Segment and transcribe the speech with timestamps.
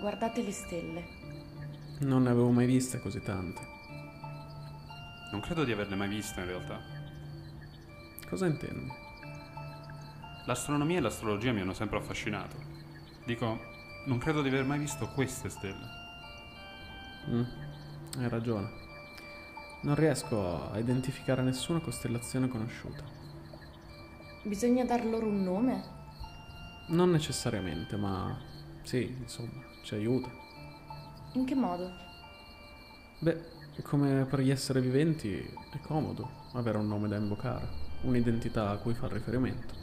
[0.00, 1.04] Guardate le stelle.
[1.98, 3.60] Non ne avevo mai viste così tante.
[5.30, 6.80] Non credo di averle mai viste in realtà.
[8.26, 8.90] Cosa intendi?
[10.46, 12.56] L'astronomia e l'astrologia mi hanno sempre affascinato.
[13.26, 13.60] Dico,
[14.06, 15.86] non credo di aver mai visto queste stelle.
[17.28, 17.42] Mm,
[18.20, 18.70] hai ragione.
[19.82, 23.04] Non riesco a identificare nessuna costellazione conosciuta.
[24.44, 25.84] Bisogna dar loro un nome?
[26.88, 28.48] Non necessariamente, ma
[28.90, 30.28] sì, insomma, ci aiuta.
[31.34, 31.92] In che modo?
[33.20, 33.40] Beh,
[33.84, 37.68] come per gli esseri viventi è comodo avere un nome da invocare,
[38.02, 39.74] un'identità a cui far riferimento.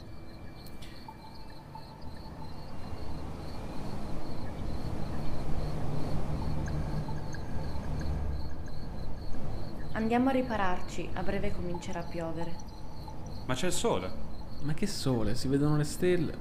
[9.92, 12.56] Andiamo a ripararci, a breve comincerà a piovere.
[13.46, 14.12] Ma c'è il sole.
[14.64, 16.36] Ma che sole, si vedono le stelle.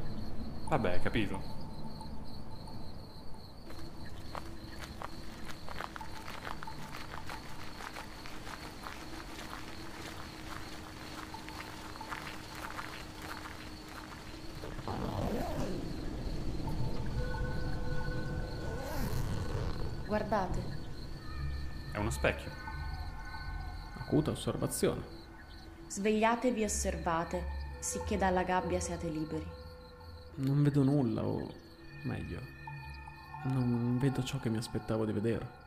[0.68, 1.57] Vabbè, capito.
[24.48, 25.16] Osservazione.
[25.88, 27.44] svegliatevi e osservate,
[27.80, 29.46] sicché dalla gabbia siate liberi.
[30.36, 31.48] Non vedo nulla, o
[32.04, 32.40] meglio,
[33.44, 35.66] non vedo ciò che mi aspettavo di vedere.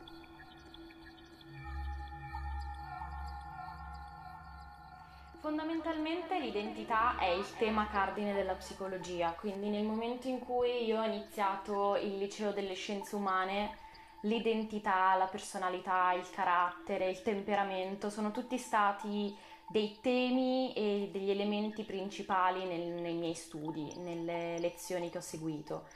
[5.39, 11.05] Fondamentalmente l'identità è il tema cardine della psicologia, quindi nel momento in cui io ho
[11.05, 13.77] iniziato il liceo delle scienze umane,
[14.21, 19.35] l'identità, la personalità, il carattere, il temperamento sono tutti stati
[19.67, 25.87] dei temi e degli elementi principali nel- nei miei studi, nelle lezioni che ho seguito.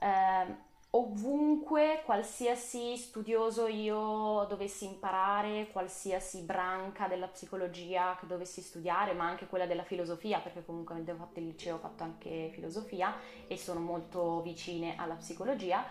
[0.00, 9.26] Eh, ovunque, qualsiasi studioso io dovessi imparare, qualsiasi branca della psicologia che dovessi studiare, ma
[9.26, 13.14] anche quella della filosofia, perché comunque avendo fatto il liceo ho fatto anche filosofia
[13.46, 15.84] e sono molto vicine alla psicologia,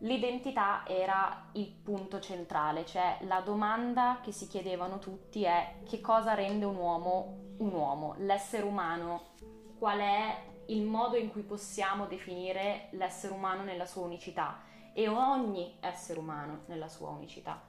[0.00, 6.34] l'identità era il punto centrale, cioè la domanda che si chiedevano tutti è che cosa
[6.34, 9.34] rende un uomo un uomo, l'essere umano,
[9.78, 14.62] qual è il modo in cui possiamo definire l'essere umano nella sua unicità
[14.92, 17.62] e ogni essere umano nella sua unicità.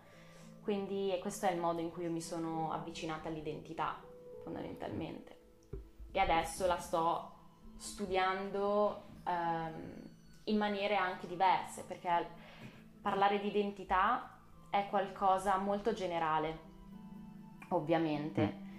[0.62, 4.00] Quindi questo è il modo in cui io mi sono avvicinata all'identità,
[4.44, 5.40] fondamentalmente.
[6.12, 7.31] E adesso la sto
[7.78, 10.11] studiando ehm,
[10.46, 12.28] in maniere anche diverse, perché
[13.02, 14.38] parlare di identità
[14.69, 16.69] è qualcosa molto generale,
[17.69, 18.69] ovviamente,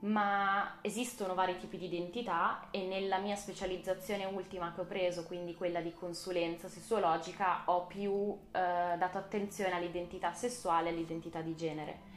[0.00, 5.54] ma esistono vari tipi di identità e nella mia specializzazione ultima che ho preso, quindi
[5.54, 12.09] quella di consulenza sessuologica, ho più eh, dato attenzione all'identità sessuale e all'identità di genere.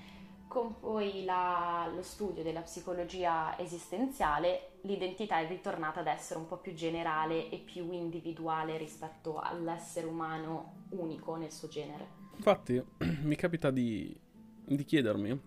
[0.53, 6.57] Con poi la- lo studio della psicologia esistenziale, l'identità è ritornata ad essere un po'
[6.57, 12.07] più generale e più individuale rispetto all'essere umano unico nel suo genere.
[12.35, 12.79] Infatti,
[13.23, 14.15] mi capita di,
[14.63, 15.41] di chiedermi,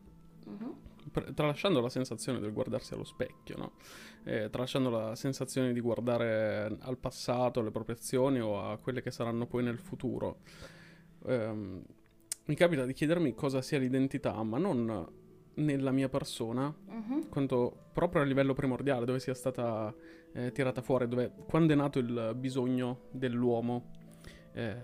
[0.47, 0.75] Mhm.
[1.13, 3.73] pre- tralasciando la sensazione del guardarsi allo specchio, no?
[4.25, 9.13] Eh, tralasciando la sensazione di guardare al passato, alle proprie azioni o a quelle che
[9.13, 10.39] saranno poi nel futuro,
[11.27, 11.81] ehm,
[12.47, 15.07] mi capita di chiedermi cosa sia l'identità, ma non
[15.55, 17.29] nella mia persona, Mhm.
[17.29, 19.95] quanto proprio a livello primordiale, dove sia stata
[20.33, 23.91] eh, tirata fuori, dove, quando è nato il bisogno dell'uomo
[24.53, 24.77] eh,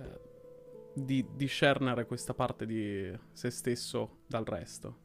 [0.95, 4.97] di discernere questa parte di se stesso dal resto.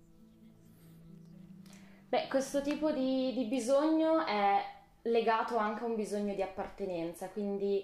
[2.09, 4.61] Beh, questo tipo di, di bisogno è
[5.03, 7.83] legato anche a un bisogno di appartenenza, quindi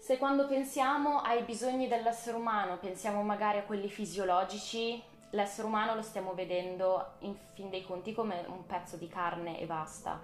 [0.00, 5.00] se quando pensiamo ai bisogni dell'essere umano pensiamo magari a quelli fisiologici,
[5.30, 9.66] l'essere umano lo stiamo vedendo in fin dei conti come un pezzo di carne e
[9.66, 10.18] basta.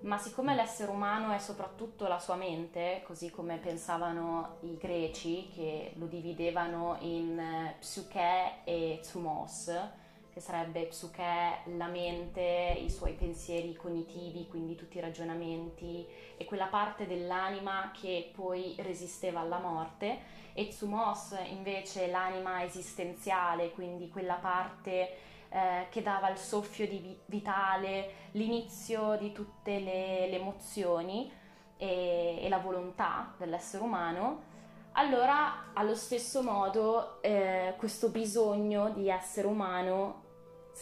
[0.00, 5.92] Ma siccome l'essere umano è soprattutto la sua mente, così come pensavano i greci che
[5.96, 9.70] lo dividevano in psuche e thumos,
[10.32, 16.06] che sarebbe psuche, la mente, i suoi pensieri cognitivi, quindi tutti i ragionamenti
[16.36, 24.08] e quella parte dell'anima che poi resisteva alla morte, e Tsumos invece l'anima esistenziale, quindi
[24.08, 25.16] quella parte
[25.48, 31.30] eh, che dava il soffio vi- vitale, l'inizio di tutte le, le emozioni
[31.76, 34.50] e, e la volontà dell'essere umano.
[34.92, 40.21] Allora, allo stesso modo, eh, questo bisogno di essere umano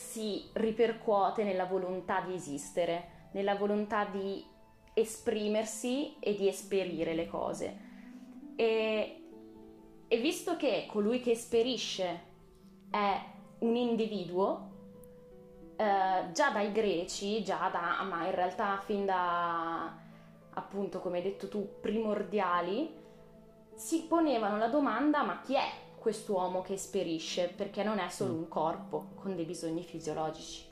[0.00, 4.44] si ripercuote nella volontà di esistere, nella volontà di
[4.94, 7.88] esprimersi e di esperire le cose.
[8.56, 9.20] E
[10.12, 12.20] e visto che colui che esperisce
[12.90, 13.24] è
[13.60, 14.70] un individuo,
[15.76, 19.96] eh, già dai greci, già da, ma in realtà fin da,
[20.54, 22.92] appunto, come hai detto tu, primordiali,
[23.72, 25.62] si ponevano la domanda ma chi è
[26.00, 27.52] quest'uomo che esperisce?
[27.54, 30.64] Perché non è solo un corpo con dei bisogni fisiologici.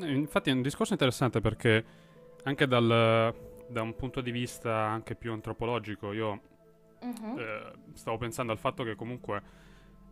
[0.00, 1.84] Eh, infatti è un discorso interessante perché
[2.44, 3.32] anche dal,
[3.68, 6.40] da un punto di vista anche più antropologico io
[7.00, 7.38] uh-huh.
[7.38, 9.42] eh, stavo pensando al fatto che comunque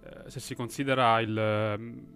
[0.04, 2.12] eh, se si considera il, le,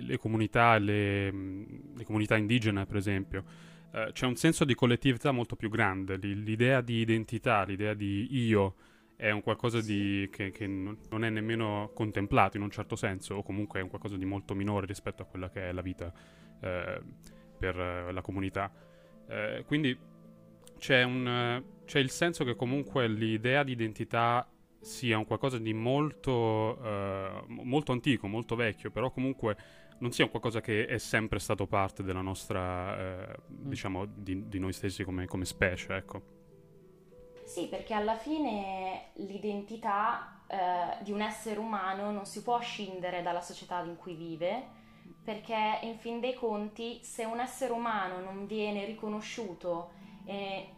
[0.00, 3.44] le, comunità, le, le, comunità indigene per esempio,
[3.92, 8.74] eh, c'è un senso di collettività molto più grande, l'idea di identità, l'idea di io
[9.20, 13.42] è un qualcosa di, che, che, non è nemmeno contemplato in un certo senso, o
[13.42, 16.10] comunque è un qualcosa di molto minore rispetto a quella che è la vita
[16.62, 17.02] eh,
[17.58, 18.72] per eh, la comunità.
[19.28, 19.94] Eh, quindi
[20.78, 24.50] c'è, un, c'è, il senso che comunque l'idea di identità
[24.80, 29.54] sia un qualcosa di molto, uh, molto antico, molto vecchio, però comunque
[29.98, 34.58] non sia un qualcosa che è sempre stato parte della nostra, uh, diciamo, di, di,
[34.58, 36.39] noi stessi come, come specie, ecco.
[37.50, 43.40] Sì, perché alla fine l'identità eh, di un essere umano non si può scindere dalla
[43.40, 44.64] società in cui vive,
[45.24, 49.90] perché in fin dei conti se un essere umano non viene riconosciuto
[50.26, 50.68] e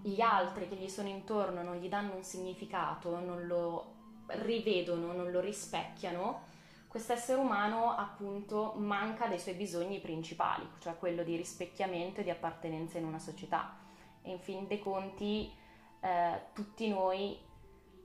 [0.00, 3.94] gli altri che gli sono intorno non gli danno un significato, non lo
[4.26, 6.42] rivedono, non lo rispecchiano,
[6.86, 12.30] questo essere umano appunto manca dei suoi bisogni principali, cioè quello di rispecchiamento e di
[12.30, 13.76] appartenenza in una società.
[14.22, 15.58] E in fin dei conti
[16.02, 17.38] eh, tutti noi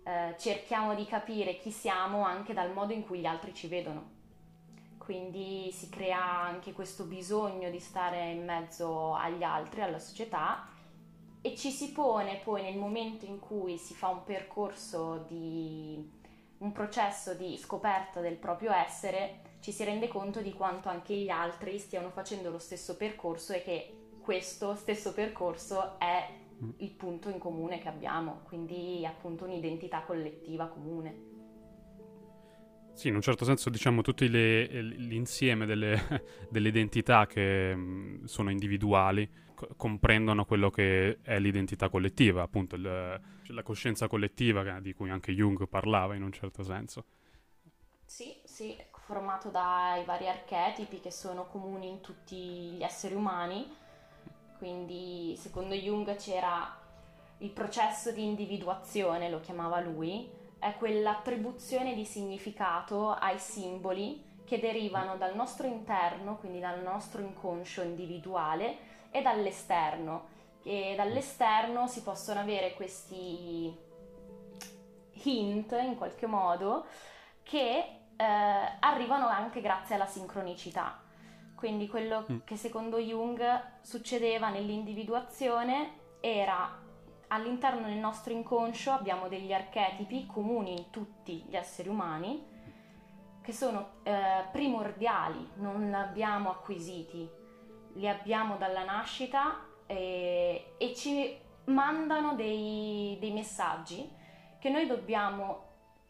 [0.03, 4.15] eh, cerchiamo di capire chi siamo anche dal modo in cui gli altri ci vedono.
[4.97, 10.67] Quindi si crea anche questo bisogno di stare in mezzo agli altri, alla società
[11.41, 16.15] e ci si pone poi nel momento in cui si fa un percorso di
[16.59, 21.29] un processo di scoperta del proprio essere, ci si rende conto di quanto anche gli
[21.29, 26.45] altri stiano facendo lo stesso percorso e che questo stesso percorso è.
[26.77, 31.35] Il punto in comune che abbiamo, quindi appunto un'identità collettiva comune.
[32.93, 39.29] Sì, in un certo senso diciamo tutto l'insieme delle, delle, identità che mm, sono individuali
[39.53, 45.31] co- comprendono quello che è l'identità collettiva, appunto il, la coscienza collettiva di cui anche
[45.31, 47.05] Jung parlava in un certo senso.
[48.03, 48.75] Sì, sì,
[49.07, 53.85] formato dai vari archetipi che sono comuni in tutti gli esseri umani
[54.57, 56.75] quindi secondo Jung c'era
[57.39, 65.17] il processo di individuazione, lo chiamava lui, è quell'attribuzione di significato ai simboli che derivano
[65.17, 68.77] dal nostro interno, quindi dal nostro inconscio individuale
[69.11, 70.35] e dall'esterno.
[70.63, 73.85] E dall'esterno si possono avere questi
[75.23, 76.85] hint in qualche modo
[77.43, 78.23] che eh,
[78.79, 80.99] arrivano anche grazie alla sincronicità.
[81.57, 82.37] Quindi quello mm.
[82.43, 83.41] che secondo Jung
[83.81, 86.85] succedeva nell'individuazione era
[87.29, 92.45] all'interno del nostro inconscio abbiamo degli archetipi comuni in tutti gli esseri umani
[93.41, 97.27] che sono eh, primordiali, non li abbiamo acquisiti,
[97.93, 101.35] li abbiamo dalla nascita e, e ci
[101.65, 104.07] mandano dei, dei messaggi
[104.59, 105.63] che noi dobbiamo,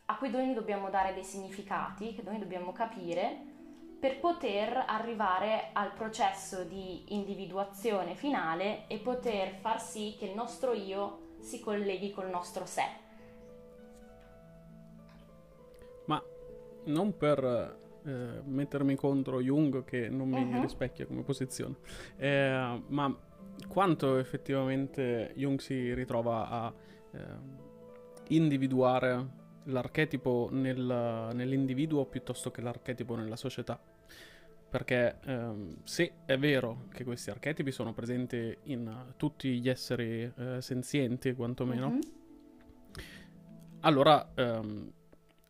[0.08, 3.56] a cui noi dobbiamo dare dei significati, che noi dobbiamo capire
[4.00, 10.74] per poter arrivare al processo di individuazione finale e poter far sì che il nostro
[10.74, 12.84] io si colleghi col nostro sé.
[16.06, 16.24] Ma
[16.86, 20.62] non per eh, mettermi contro Jung che non mi uh-huh.
[20.62, 21.76] rispecchia come posizione,
[22.18, 23.18] eh, ma
[23.68, 26.74] quanto effettivamente Jung si ritrova a
[27.12, 27.20] eh,
[28.30, 29.37] individuare
[29.68, 33.80] l'archetipo nel, nell'individuo piuttosto che l'archetipo nella società.
[34.70, 40.32] Perché ehm, se è vero che questi archetipi sono presenti in uh, tutti gli esseri
[40.36, 42.00] eh, senzienti, quantomeno, mm-hmm.
[43.80, 44.92] allora ehm,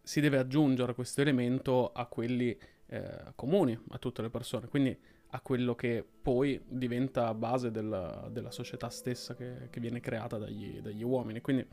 [0.04, 2.56] si deve aggiungere questo elemento a quelli
[2.86, 4.96] eh, comuni a tutte le persone, quindi
[5.32, 10.80] a quello che poi diventa base del, della società stessa che, che viene creata dagli,
[10.80, 11.42] dagli uomini.
[11.42, 11.68] Quindi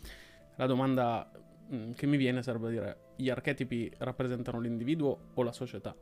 [0.57, 1.31] la domanda
[1.95, 5.95] che mi viene a dire gli archetipi rappresentano l'individuo o la società?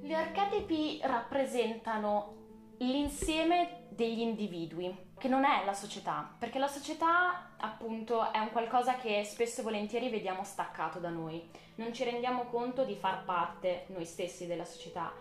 [0.00, 2.36] Gli archetipi rappresentano
[2.78, 8.96] l'insieme degli individui, che non è la società, perché la società appunto è un qualcosa
[8.96, 13.84] che spesso e volentieri vediamo staccato da noi, non ci rendiamo conto di far parte
[13.88, 15.12] noi stessi della società,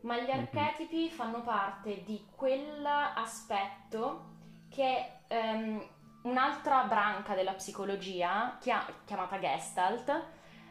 [0.00, 0.40] ma gli mhm.
[0.40, 4.34] archetipi fanno parte di quell'aspetto
[4.68, 5.80] che um,
[6.26, 10.08] un'altra branca della psicologia, chiamata Gestalt,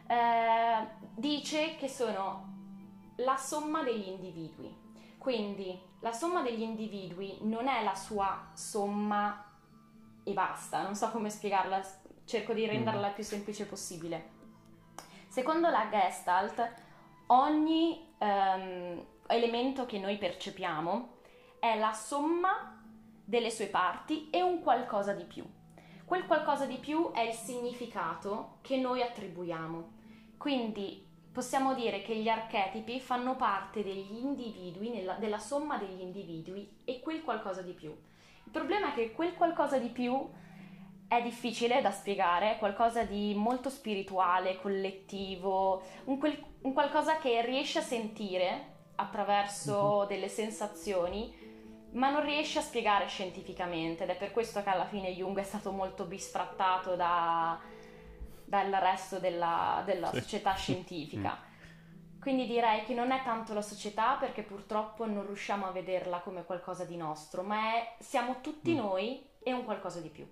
[0.07, 2.53] eh, dice che sono
[3.17, 4.83] la somma degli individui.
[5.17, 9.43] Quindi la somma degli individui non è la sua somma
[10.24, 11.81] e basta, non so come spiegarla,
[12.25, 14.33] cerco di renderla il più semplice possibile.
[15.27, 16.74] Secondo la Gestalt,
[17.27, 21.13] ogni um, elemento che noi percepiamo
[21.59, 22.75] è la somma
[23.25, 25.44] delle sue parti e un qualcosa di più.
[26.05, 29.94] Quel qualcosa di più è il significato che noi attribuiamo.
[30.38, 36.77] Quindi possiamo dire che gli archetipi fanno parte degli individui, nella, della somma degli individui
[36.86, 37.89] e quel qualcosa di più.
[37.89, 40.29] Il problema è che quel qualcosa di più
[41.08, 47.44] è difficile da spiegare, è qualcosa di molto spirituale, collettivo, un, quel, un qualcosa che
[47.44, 50.05] riesce a sentire attraverso uh-huh.
[50.05, 51.34] delle sensazioni,
[51.95, 55.43] ma non riesce a spiegare scientificamente ed è per questo che alla fine Jung è
[55.43, 57.59] stato molto bisfrattato da,
[58.43, 60.21] dal resto della, della sì.
[60.21, 61.37] società scientifica.
[61.39, 62.19] Mm.
[62.19, 66.43] Quindi direi che non è tanto la società perché purtroppo non riusciamo a vederla come
[66.43, 68.77] qualcosa di nostro, ma è, siamo tutti mm.
[68.77, 70.27] noi e un qualcosa di più.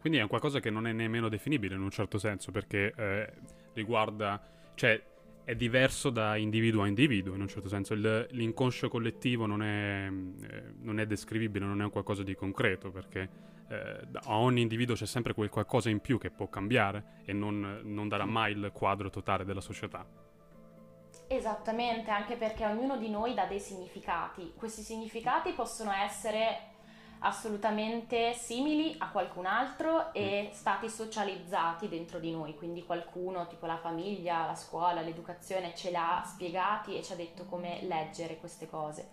[0.00, 3.32] Quindi è un qualcosa che non è nemmeno definibile in un certo senso perché eh,
[3.72, 4.40] riguarda,
[4.74, 5.02] cioè
[5.48, 7.94] è diverso da individuo a individuo in un certo senso.
[7.94, 12.90] Il, l'inconscio collettivo non è, eh, non è, descrivibile, non è un qualcosa di concreto
[12.90, 13.30] perché
[13.70, 17.80] eh, a ogni individuo c'è sempre quel qualcosa in più che può cambiare e non,
[17.82, 20.06] non darà mai il quadro totale della società.
[21.26, 24.52] Esattamente, anche perché ognuno di noi dà dei significati.
[24.54, 26.67] Questi significati possono essere
[27.20, 30.52] assolutamente simili a qualcun altro e mm.
[30.52, 36.22] stati socializzati dentro di noi, quindi qualcuno, tipo la famiglia, la scuola, l'educazione, ce l'ha
[36.24, 39.08] spiegati e ci ha detto come leggere queste cose.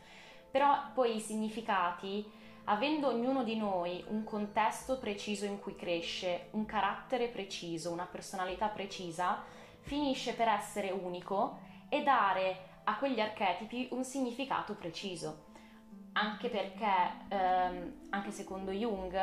[0.51, 2.29] Però poi i significati,
[2.65, 8.67] avendo ognuno di noi un contesto preciso in cui cresce, un carattere preciso, una personalità
[8.67, 9.43] precisa,
[9.79, 11.59] finisce per essere unico
[11.89, 15.53] e dare a quegli archetipi un significato preciso
[16.17, 16.93] anche perché,
[17.29, 19.17] ehm, anche secondo Jung,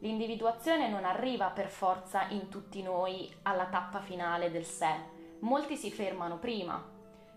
[0.00, 4.94] l'individuazione non arriva per forza in tutti noi alla tappa finale del sé,
[5.40, 6.84] molti si fermano prima,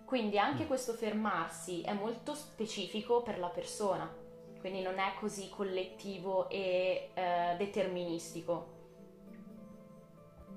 [0.06, 0.68] quindi anche mm.
[0.68, 4.10] questo fermarsi è molto specifico per la persona,
[4.60, 8.80] quindi non è così collettivo e eh, deterministico.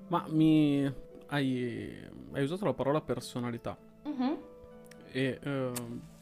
[0.07, 0.83] Ma mi
[1.27, 3.77] hai, hai, usato la parola personalità.
[4.07, 4.33] Mm-hmm.
[5.11, 6.13] E uh,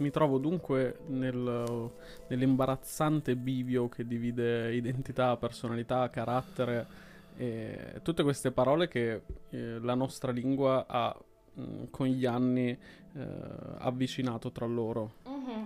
[0.00, 1.90] mi trovo dunque nel,
[2.28, 10.32] nell'imbarazzante bivio che divide identità, personalità, carattere e tutte queste parole che eh, la nostra
[10.32, 11.16] lingua ha
[11.54, 12.78] mh, mm, con gli anni eh,
[13.78, 15.12] avvicinato tra loro.
[15.28, 15.64] Mm-hmm.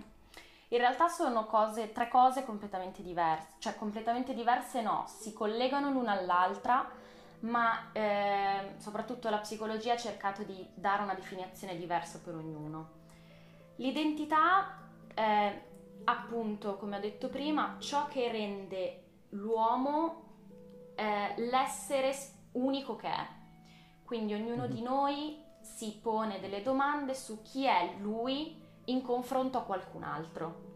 [0.69, 6.13] In realtà sono cose, tre cose completamente diverse, cioè completamente diverse no, si collegano l'una
[6.19, 6.91] all'altra,
[7.41, 13.03] ma eh, soprattutto la psicologia ha cercato di dare una definizione diversa per ognuno.
[13.77, 14.79] L'identità
[15.13, 15.63] è
[16.05, 20.23] appunto, come ho detto prima, ciò che rende l'uomo
[20.95, 22.15] eh, l'essere
[22.53, 23.27] unico che è.
[24.05, 24.85] Quindi ognuno di mhm.
[24.85, 30.73] noi si pone delle domande su chi è lui in confronto a qualcun altro.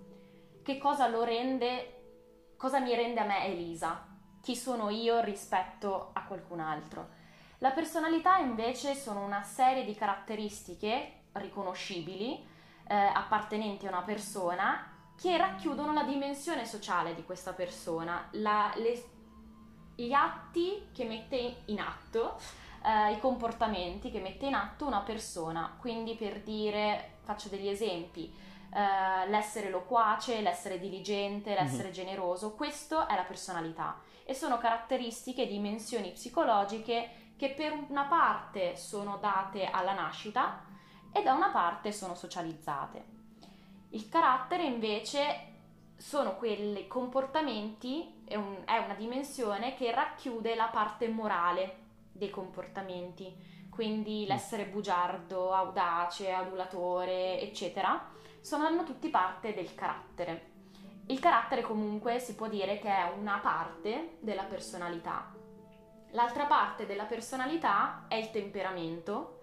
[0.63, 4.07] Che cosa lo rende, cosa mi rende a me Elisa?
[4.41, 7.17] Chi sono io rispetto a qualcun altro?
[7.59, 12.57] La personalità invece sono una serie di caratteristiche riconoscibili
[12.89, 19.05] eh, appartenenti a una persona che racchiudono la dimensione sociale di questa persona, la, le,
[19.95, 22.39] gli atti che mette in atto,
[22.85, 25.75] eh, i comportamenti che mette in atto una persona.
[25.79, 28.33] Quindi per dire, faccio degli esempi,
[28.71, 31.57] eh, l'essere loquace, l'essere diligente, mhm.
[31.57, 31.93] l'essere mm-hmm.
[31.93, 39.17] generoso, questo è la personalità e sono caratteristiche, dimensioni psicologiche che per una parte sono
[39.17, 40.61] date alla nascita,
[41.13, 43.17] e da una parte sono socializzate.
[43.91, 45.47] Il carattere invece
[45.97, 53.35] sono quei comportamenti, è, un, è una dimensione che racchiude la parte morale dei comportamenti,
[53.69, 54.29] quindi mm.
[54.29, 58.11] l'essere bugiardo, audace, adulatore, eccetera,
[58.41, 60.57] sono tutti parte del carattere.
[61.07, 65.33] Il carattere comunque si può dire che è una parte della personalità.
[66.13, 69.38] L'altra parte della personalità è il temperamento,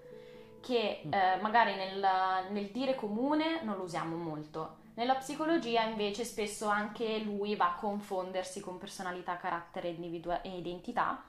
[0.65, 1.13] che mm.
[1.13, 2.07] eh, magari nel,
[2.50, 4.77] nel dire comune non lo usiamo molto.
[4.95, 11.22] Nella psicologia invece spesso anche lui va a confondersi con personalità, carattere individua- e identità.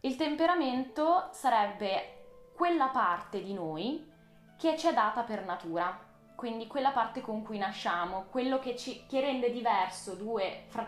[0.00, 4.10] Il temperamento sarebbe quella parte di noi
[4.58, 5.96] che ci è data per natura,
[6.34, 10.86] quindi quella parte con cui nasciamo, quello che, ci, che rende diverso due fra,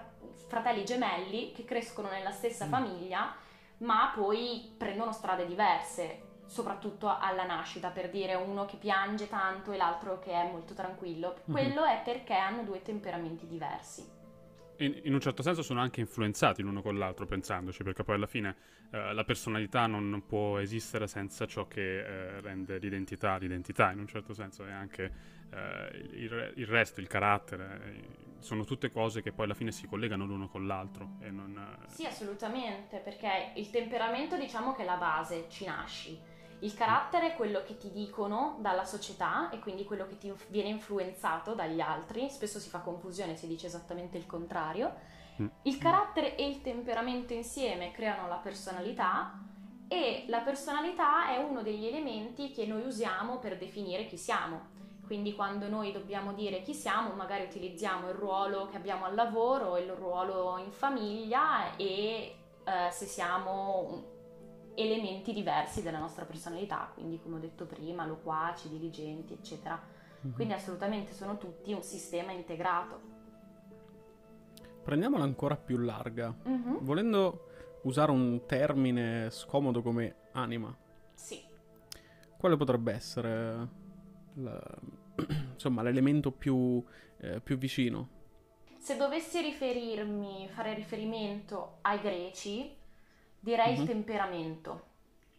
[0.48, 2.70] fratelli gemelli che crescono nella stessa mm.
[2.70, 3.34] famiglia,
[3.78, 6.23] ma poi prendono strade diverse
[6.54, 11.40] soprattutto alla nascita, per dire uno che piange tanto e l'altro che è molto tranquillo.
[11.46, 11.52] Mhm.
[11.52, 11.98] Quello mm-hmm.
[11.98, 14.08] è perché hanno due temperamenti diversi.
[14.78, 18.26] In, in, un certo senso sono anche influenzati l'uno con l'altro, pensandoci, perché poi alla
[18.28, 18.54] fine
[18.90, 23.98] eh, la personalità non, non, può esistere senza ciò che eh, rende l'identità l'identità, in
[23.98, 25.12] un certo senso, e anche
[25.50, 30.24] eh, il, il, resto, il carattere, sono tutte cose che poi alla fine si collegano
[30.24, 31.16] l'uno con l'altro.
[31.20, 36.32] E non, eh, Sì, assolutamente, perché il temperamento diciamo che è la base, ci nasci
[36.64, 40.70] il carattere è quello che ti dicono dalla società e quindi quello che ti viene
[40.70, 44.94] influenzato dagli altri, spesso si fa confusione, si dice esattamente il contrario.
[45.42, 45.46] Mm.
[45.62, 49.38] Il carattere e il temperamento insieme creano la personalità
[49.88, 54.72] e la personalità è uno degli elementi che noi usiamo per definire chi siamo.
[55.04, 59.76] Quindi quando noi dobbiamo dire chi siamo, magari utilizziamo il ruolo che abbiamo al lavoro,
[59.76, 64.12] il ruolo in famiglia e eh, se siamo
[64.76, 69.80] elementi diversi della nostra personalità, quindi come ho detto prima, loquaci, diligenti, eccetera.
[70.24, 70.34] Mm-hmm.
[70.34, 73.12] Quindi assolutamente sono tutti un sistema integrato.
[74.82, 76.76] Prendiamola ancora più larga, mm-hmm.
[76.80, 77.48] volendo
[77.82, 80.74] usare un termine scomodo come anima.
[81.14, 81.42] Sì.
[82.36, 83.68] Quale potrebbe essere
[84.34, 84.60] la,
[85.52, 86.82] insomma, l'elemento più,
[87.18, 88.22] eh, più vicino?
[88.78, 92.76] Se dovessi riferirmi, fare riferimento ai greci,
[93.44, 93.74] Direi mm-hmm.
[93.74, 93.86] il mhm.
[93.86, 94.82] temperamento,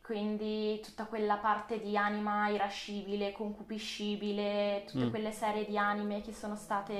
[0.01, 5.09] quindi tutta quella parte di anima irascibile, concupiscibile, tutte mm.
[5.09, 6.93] quelle serie di anime che sono state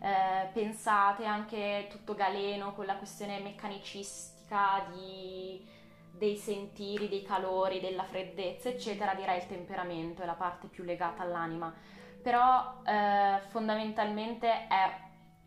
[0.00, 5.64] eh, pensate, anche tutto Galeno con la questione meccanicistica di,
[6.10, 11.22] dei sentiri, dei calori, della freddezza, eccetera, direi il temperamento è la parte più legata
[11.22, 11.72] all'anima.
[12.20, 14.98] Però eh, fondamentalmente è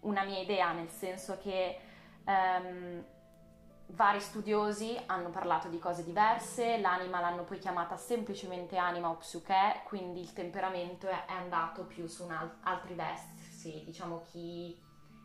[0.04, 1.78] una mia idea, nel senso che...
[2.24, 3.04] Um,
[3.92, 9.82] vari studiosi hanno parlato di cose diverse, l'anima l'hanno poi chiamata semplicemente anima o psuche,
[9.86, 14.78] quindi il temperamento è andato più su al- altri versi, diciamo chi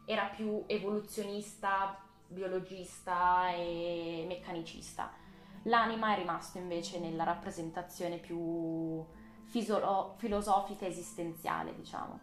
[0.07, 5.12] era più evoluzionista, biologista e meccanicista.
[5.64, 9.05] L'anima è rimasto invece nella rappresentazione più
[9.46, 12.20] fisolo- filosofica esistenziale, diciamo.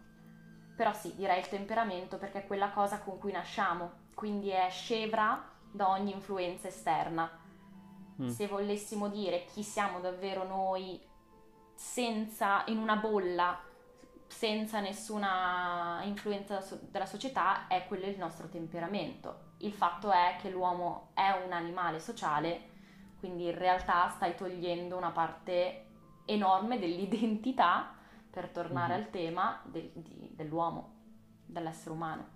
[0.76, 5.50] Però sì, direi il temperamento perché è quella cosa con cui nasciamo, quindi è scevra
[5.72, 7.30] da ogni influenza esterna.
[8.20, 8.28] Mm.
[8.28, 11.00] Se volessimo dire chi siamo davvero noi
[11.74, 13.58] senza, in una bolla,
[14.28, 19.50] senza nessuna influenza della società, è quello il nostro temperamento.
[19.58, 22.70] Il fatto è che l'uomo è un animale sociale,
[23.18, 25.86] quindi in realtà stai togliendo una parte
[26.26, 27.96] enorme dell'identità,
[28.32, 29.04] per tornare mm-hmm.
[29.04, 30.94] al tema, del, di, dell'uomo,
[31.44, 32.31] dell'essere umano.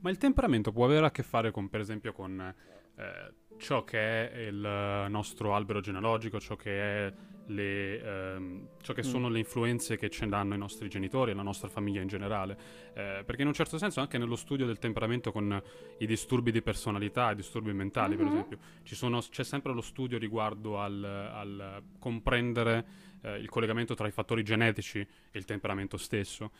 [0.00, 2.54] Ma il temperamento può avere a che fare con, per esempio, con
[2.96, 7.12] eh, ciò che è il nostro albero genealogico, ciò che, è
[7.46, 9.08] le, ehm, ciò che mm.
[9.08, 12.56] sono le influenze che ci danno i nostri genitori e la nostra famiglia in generale.
[12.94, 15.62] Eh, perché in un certo senso anche nello studio del temperamento con
[15.98, 18.24] i disturbi di personalità, i disturbi mentali, mm-hmm.
[18.24, 22.86] per esempio, sono, c'è sempre lo studio riguardo al, al comprendere
[23.22, 26.50] eh, il collegamento tra i fattori genetici e il temperamento stesso.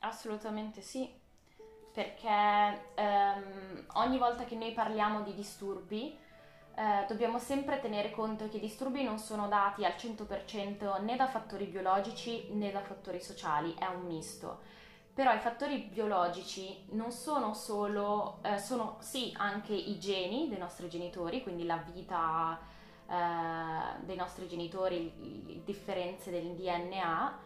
[0.00, 1.26] Assolutamente sì
[1.92, 6.16] perché ehm, ogni volta che noi parliamo di disturbi
[6.78, 11.26] eh, dobbiamo sempre tenere conto che i disturbi non sono dati al 100% né da
[11.26, 14.60] fattori biologici né da fattori sociali, è un misto.
[15.12, 20.88] Però i fattori biologici non sono solo, eh, sono sì anche i geni dei nostri
[20.88, 22.56] genitori, quindi la vita
[23.08, 27.38] eh, dei nostri genitori, le differenze del DNA,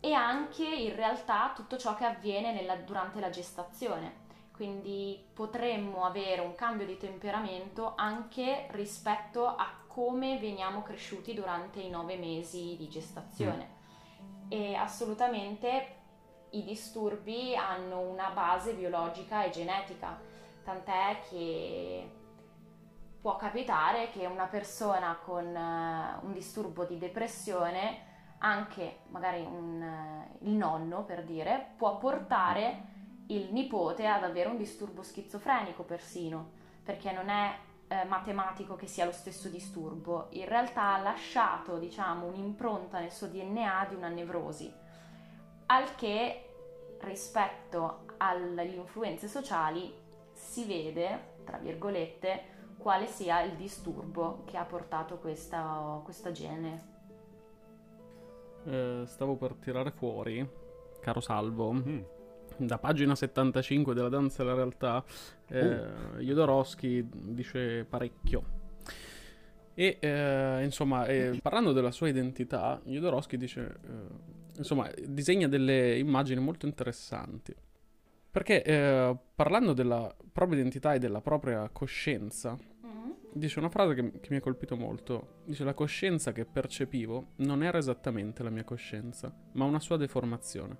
[0.00, 4.26] e anche in realtà tutto ciò che avviene nella, durante la gestazione.
[4.52, 11.90] Quindi potremmo avere un cambio di temperamento anche rispetto a come veniamo cresciuti durante i
[11.90, 13.68] nove mesi di gestazione.
[14.22, 14.46] Mm.
[14.48, 15.96] E assolutamente
[16.50, 20.18] i disturbi hanno una base biologica e genetica,
[20.64, 22.10] tant'è che
[23.20, 28.06] può capitare che una persona con uh, un disturbo di depressione
[28.38, 32.96] anche magari un, eh, il nonno, per dire, può portare
[33.26, 36.50] il nipote ad avere un disturbo schizofrenico persino,
[36.82, 37.56] perché non è
[37.88, 43.26] eh, matematico che sia lo stesso disturbo, in realtà ha lasciato, diciamo, un'impronta nel suo
[43.26, 44.72] DNA di una nevrosi,
[45.66, 46.44] al che
[47.00, 49.92] rispetto alle influenze sociali
[50.32, 56.96] si vede, tra virgolette, quale sia il disturbo che ha portato questa, questa gene
[58.66, 60.66] eh, stavo per tirare fuori
[61.00, 61.72] caro Salvo.
[61.72, 62.00] Mm.
[62.56, 65.04] Da pagina 75 della danza della realtà,
[65.46, 66.18] eh, uh.
[66.18, 68.56] Jodorowsky dice parecchio.
[69.74, 76.40] E eh, insomma, eh, parlando della sua identità, Jodorowsky dice, eh, insomma, disegna delle immagini
[76.40, 77.54] molto interessanti.
[78.30, 82.58] Perché eh, parlando della propria identità e della propria coscienza.
[83.38, 85.42] Dice una frase che, che, mi ha colpito molto.
[85.44, 90.76] Dice la coscienza che percepivo non era esattamente la mia coscienza, ma una sua deformazione,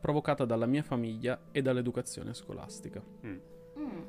[0.00, 3.02] provocata dalla mia famiglia e dall'educazione scolastica.
[3.24, 3.38] Mm.
[3.78, 4.02] Mm.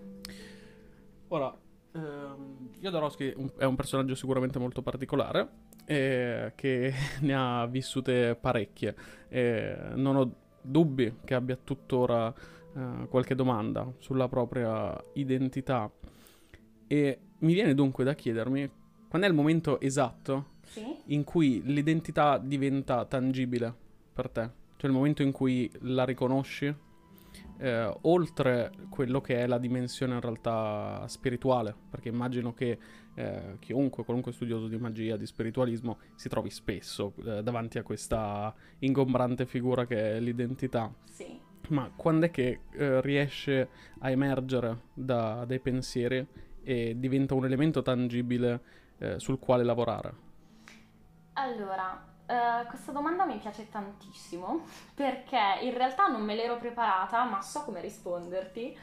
[1.29, 1.58] Ora,
[1.95, 5.49] Ehm, Jodorowsky è un personaggio sicuramente molto particolare,
[5.86, 8.95] eh, che ne ha vissute parecchie.
[9.29, 12.34] Eh, non ho dubbi che abbia tuttora
[12.75, 15.89] eh, qualche domanda sulla propria identità.
[16.88, 18.69] E mi viene dunque da chiedermi
[19.08, 20.84] quando è il momento esatto sì?
[21.08, 23.73] in cui l'identità diventa tangibile
[24.12, 24.49] per te?
[24.75, 26.73] Cioè il momento in cui la riconosci
[27.58, 32.77] eh, oltre quello che è la dimensione in realtà spirituale, perché immagino che
[33.13, 38.53] eh, chiunque, qualunque studioso di magia, di spiritualismo, si trovi spesso eh, davanti a questa
[38.79, 40.91] ingombrante figura che è l'identità.
[41.06, 41.39] Sì.
[41.69, 46.27] Ma quando è che eh, riesce a emergere da, dai pensieri
[46.63, 48.62] e diventa un elemento tangibile
[48.97, 50.13] eh, sul quale lavorare?
[51.34, 54.62] Allora, Uh, questa domanda mi piace tantissimo
[54.95, 58.78] perché in realtà non me l'ero preparata, ma so come risponderti.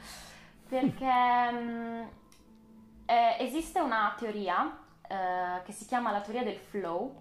[0.69, 2.07] Perché um,
[3.05, 7.19] eh, esiste una teoria uh, che si chiama la teoria del flow,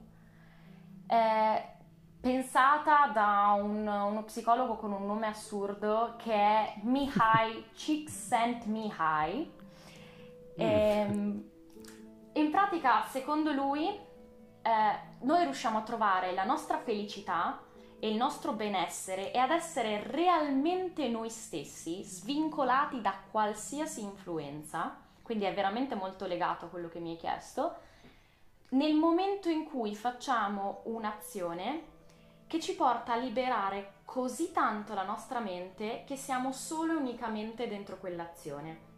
[1.07, 1.65] eh,
[2.21, 9.59] pensata da un, uno psicologo con un nome assurdo che è Mihai Csikszentmihalyi.
[10.61, 10.69] Mm.
[10.69, 11.51] Ehm,
[12.35, 17.63] in pratica, secondo lui, eh, noi riusciamo a trovare la nostra felicità
[17.99, 25.45] e il nostro benessere e ad essere realmente noi stessi, svincolati da qualsiasi influenza, quindi
[25.45, 27.77] è veramente molto legato a quello che mi hai chiesto,
[28.71, 31.99] nel momento in cui facciamo un'azione
[32.47, 37.69] che ci porta a liberare così tanto la nostra mente che siamo solo e unicamente
[37.69, 38.90] dentro quell'azione.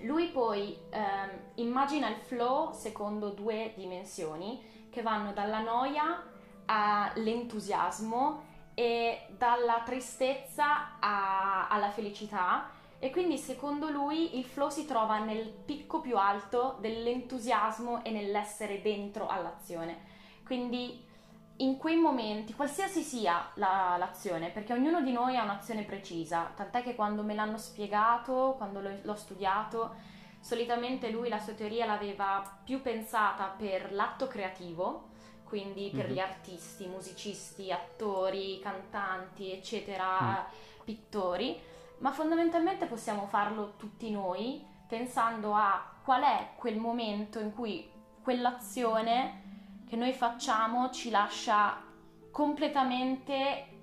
[0.00, 6.22] Lui poi ehm, immagina il flow secondo due dimensioni che vanno dalla noia
[6.66, 15.18] all'entusiasmo e dalla tristezza a, alla felicità e quindi secondo lui il flow si trova
[15.18, 20.14] nel picco più alto dell'entusiasmo e nell'essere dentro all'azione.
[20.44, 21.05] Quindi
[21.58, 26.82] in quei momenti, qualsiasi sia la, l'azione, perché ognuno di noi ha un'azione precisa, tant'è
[26.82, 29.94] che quando me l'hanno spiegato, quando l'ho, l'ho studiato,
[30.46, 35.08] Solitamente lui la sua teoria l'aveva più pensata per l'atto creativo,
[35.42, 36.14] quindi per mm-hmm.
[36.14, 40.84] gli artisti, musicisti, attori, cantanti, eccetera, mm.
[40.84, 41.60] pittori,
[41.98, 47.90] ma fondamentalmente possiamo farlo tutti noi pensando a qual è quel momento in cui
[48.22, 49.45] quell'azione
[49.88, 51.82] che noi facciamo ci lascia
[52.30, 53.74] completamente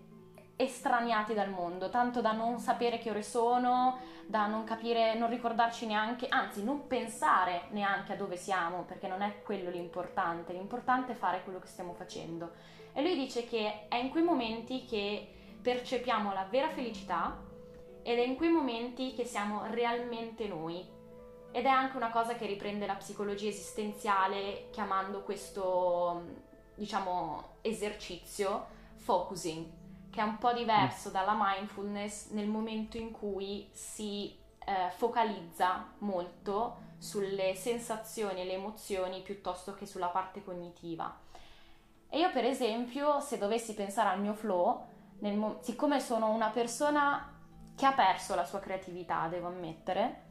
[0.55, 5.85] estraniati dal mondo, tanto da non sapere che ore sono, da non capire, non ricordarci
[5.85, 11.15] neanche, anzi non pensare neanche a dove siamo, perché non è quello l'importante, l'importante è
[11.15, 12.51] fare quello che stiamo facendo.
[12.93, 15.27] E lui dice che è in quei momenti che
[15.61, 17.35] percepiamo la vera felicità
[18.03, 20.85] ed è in quei momenti che siamo realmente noi.
[21.53, 26.23] Ed è anche una cosa che riprende la psicologia esistenziale chiamando questo,
[26.75, 29.81] diciamo, esercizio focusing
[30.13, 36.91] che è un po' diverso dalla mindfulness nel momento in cui si eh, focalizza molto
[36.99, 41.19] sulle sensazioni e le emozioni piuttosto che sulla parte cognitiva.
[42.09, 44.85] E io per esempio, se dovessi pensare al mio flow,
[45.19, 47.33] mo- siccome sono una persona
[47.75, 50.22] che ha perso la sua creatività, devo ammettere,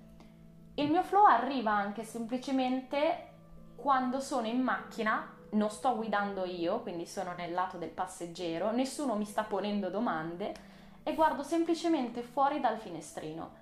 [0.75, 3.31] il mio flow arriva anche semplicemente
[3.77, 9.17] quando sono in macchina non sto guidando io, quindi sono nel lato del passeggero, nessuno
[9.17, 10.55] mi sta ponendo domande
[11.03, 13.61] e guardo semplicemente fuori dal finestrino.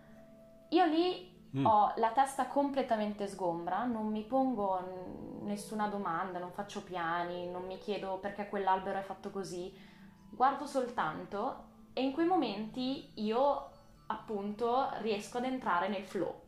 [0.68, 1.66] Io lì mm.
[1.66, 7.78] ho la testa completamente sgombra, non mi pongo nessuna domanda, non faccio piani, non mi
[7.78, 9.74] chiedo perché quell'albero è fatto così,
[10.30, 13.68] guardo soltanto e in quei momenti io
[14.06, 16.39] appunto riesco ad entrare nel flow.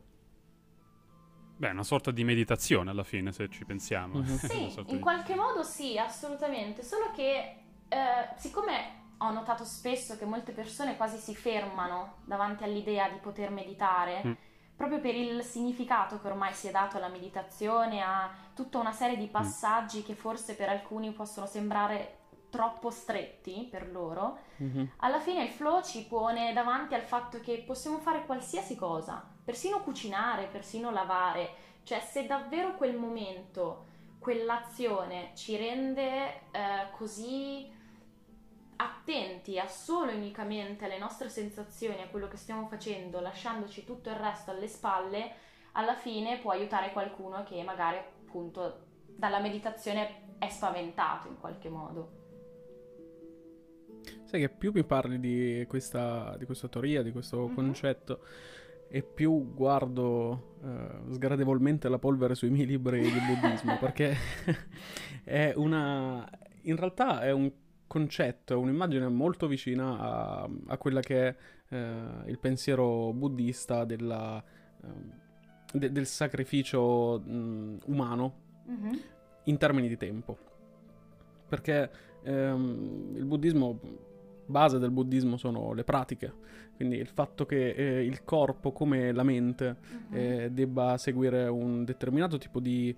[1.55, 4.19] Beh, una sorta di meditazione alla fine, se ci pensiamo.
[4.23, 4.35] Mm-hmm.
[4.35, 4.99] Sì, in di...
[4.99, 6.83] qualche modo sì, assolutamente.
[6.83, 7.55] Solo che,
[7.87, 13.51] eh, siccome ho notato spesso che molte persone quasi si fermano davanti all'idea di poter
[13.51, 14.31] meditare, mm.
[14.75, 19.17] proprio per il significato che ormai si è dato alla meditazione, a tutta una serie
[19.17, 19.31] di mm.
[19.31, 20.03] passaggi mm.
[20.03, 22.17] che forse per alcuni possono sembrare
[22.49, 24.85] troppo stretti per loro, mm-hmm.
[24.97, 29.81] alla fine il flow ci pone davanti al fatto che possiamo fare qualsiasi cosa, persino
[29.81, 31.49] cucinare, persino lavare,
[31.83, 33.85] cioè se davvero quel momento,
[34.19, 37.71] quell'azione ci rende eh, così
[38.75, 44.09] attenti a solo e unicamente alle nostre sensazioni, a quello che stiamo facendo, lasciandoci tutto
[44.09, 45.31] il resto alle spalle,
[45.73, 52.21] alla fine può aiutare qualcuno che magari appunto dalla meditazione è spaventato in qualche modo.
[54.23, 57.55] Sai che più mi parli di questa, di questa teoria, di questo mm-hmm.
[57.55, 58.25] concetto,
[58.95, 64.15] e più guardo uh, sgradevolmente la polvere sui miei libri di buddismo, perché
[65.25, 66.29] è una...
[66.61, 67.51] in realtà è un
[67.87, 71.35] concetto, è un'immagine molto vicina a, a quella che è
[71.69, 74.43] uh, il pensiero buddista della,
[74.81, 74.87] uh,
[75.73, 78.33] de- del sacrificio mh, umano
[78.69, 78.93] mm-hmm.
[79.45, 80.37] in termini di tempo.
[81.49, 81.89] Perché
[82.25, 83.79] um, il buddismo
[84.45, 86.33] base del buddismo sono le pratiche,
[86.75, 89.77] quindi il fatto che eh, il corpo come la mente
[90.09, 90.15] uh-huh.
[90.15, 92.95] eh, debba seguire un determinato tipo di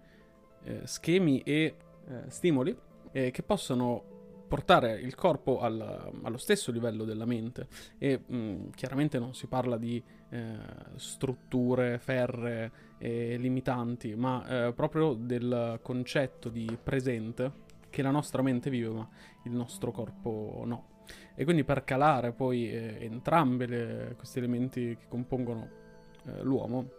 [0.63, 1.75] eh, schemi e
[2.07, 2.75] eh, stimoli
[3.11, 4.13] eh, che possono
[4.47, 9.47] portare il corpo al, allo stesso livello della mente e mh, mm, chiaramente non si
[9.47, 10.57] parla di eh,
[10.95, 18.89] strutture ferre e limitanti, ma proprio del concetto di presente che la nostra mente vive
[18.89, 19.07] ma
[19.43, 20.94] il nostro corpo no.
[21.35, 23.67] E quindi per calare poi eh, entrambi
[24.15, 25.69] questi elementi che compongono
[26.25, 26.89] eh, l'uomo,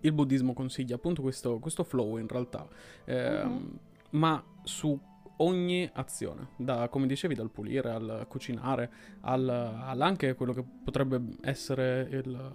[0.00, 2.66] il buddismo consiglia appunto questo, questo flow in realtà,
[3.04, 3.66] eh, mm-hmm.
[4.10, 4.98] ma su
[5.36, 8.90] ogni azione, da, come dicevi, dal pulire al cucinare,
[9.22, 12.52] al, all'anche quello che potrebbe essere il,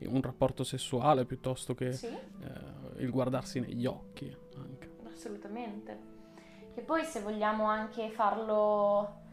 [0.00, 2.06] un rapporto sessuale piuttosto che sì.
[2.06, 4.34] eh, il guardarsi negli occhi.
[4.56, 4.96] Anche.
[5.06, 6.14] Assolutamente.
[6.74, 9.24] E poi se vogliamo anche farlo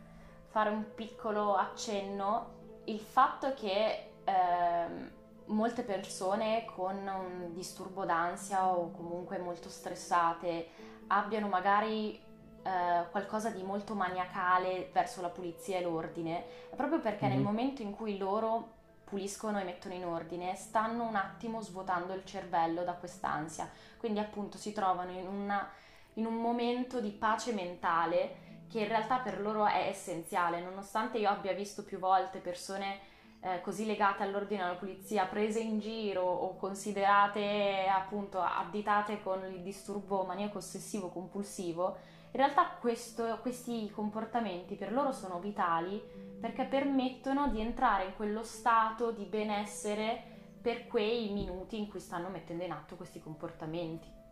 [0.53, 5.11] fare un piccolo accenno, il fatto che eh,
[5.45, 10.67] molte persone con un disturbo d'ansia o comunque molto stressate
[11.07, 17.25] abbiano magari eh, qualcosa di molto maniacale verso la pulizia e l'ordine, è proprio perché
[17.25, 17.33] mm-hmm.
[17.33, 17.49] nel mhm.
[17.49, 18.73] momento in cui loro
[19.05, 23.67] puliscono e mettono in ordine, stanno un attimo svuotando il cervello da quest'ansia.
[23.97, 25.67] Quindi appunto si trovano in, una,
[26.13, 28.42] in un momento di pace mentale
[28.73, 33.01] che in realtà per loro è essenziale, nonostante io abbia visto più volte persone
[33.39, 39.61] eh, così legate all'ordine alla pulizia prese in giro o considerate appunto additate con il
[39.61, 41.97] disturbo maniaco ossessivo compulsivo,
[42.31, 46.01] in realtà questo, questi comportamenti per loro sono vitali
[46.41, 52.29] perché permettono di entrare in quello stato di benessere per quei minuti in cui stanno
[52.29, 54.22] mettendo in atto questi comportamenti.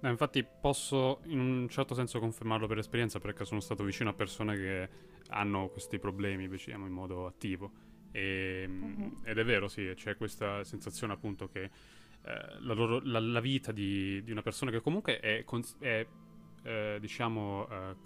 [0.00, 4.14] No, infatti posso in un certo senso confermarlo per esperienza perché sono stato vicino a
[4.14, 4.88] persone che
[5.28, 7.70] hanno questi problemi, diciamo, in modo attivo.
[8.10, 9.20] E, uh-huh.
[9.22, 11.70] Ed è vero, sì, c'è questa sensazione appunto che eh,
[12.60, 15.44] la, loro, la, la, vita di, di, una persona che comunque è,
[15.78, 16.06] è
[16.62, 17.96] eh, diciamo, eh,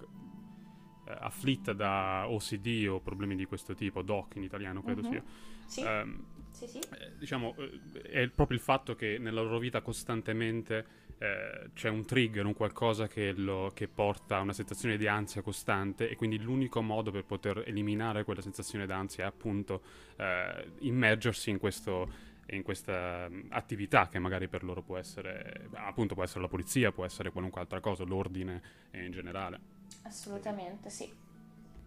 [1.06, 5.10] eh afflitta da OCD o problemi di questo tipo, DOC in italiano credo uh-huh.
[5.10, 5.22] sia.
[5.66, 5.82] Sì.
[5.82, 6.78] Um, sì, sì.
[6.78, 12.04] Eh, diciamo, eh, è proprio il fatto che nella loro vita costantemente eh, c'è un
[12.04, 16.38] trigger, un qualcosa che, lo, che, porta a una sensazione di ansia costante e quindi
[16.38, 19.80] l'unico modo per poter eliminare quella sensazione d'ansia è appunto
[20.16, 22.10] eh, immergersi in, questo,
[22.48, 26.92] in questa mm, attività che magari per loro può essere, appunto può essere la polizia,
[26.92, 28.60] può essere qualunque altra cosa, l'ordine
[28.92, 29.60] in generale.
[30.02, 31.10] Assolutamente, sì.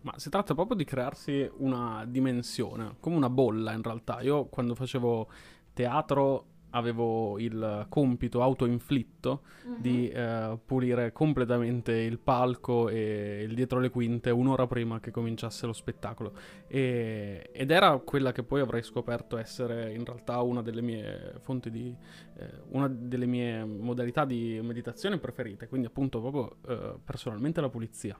[0.02, 4.20] Ma si tratta proprio di crearsi una dimensione, come una bolla in realtà.
[4.22, 5.30] Io quando facevo
[5.74, 9.80] teatro avevo il compito autoinflitto uh-huh.
[9.80, 15.66] di eh, pulire completamente il palco e il dietro le quinte un'ora prima che cominciasse
[15.66, 16.34] lo spettacolo.
[16.68, 21.70] E, ed era quella che poi avrei scoperto essere in realtà una delle mie fonti
[21.70, 21.96] di...
[22.36, 28.18] Eh, una delle mie modalità di meditazione preferite, quindi appunto proprio eh, personalmente la pulizia.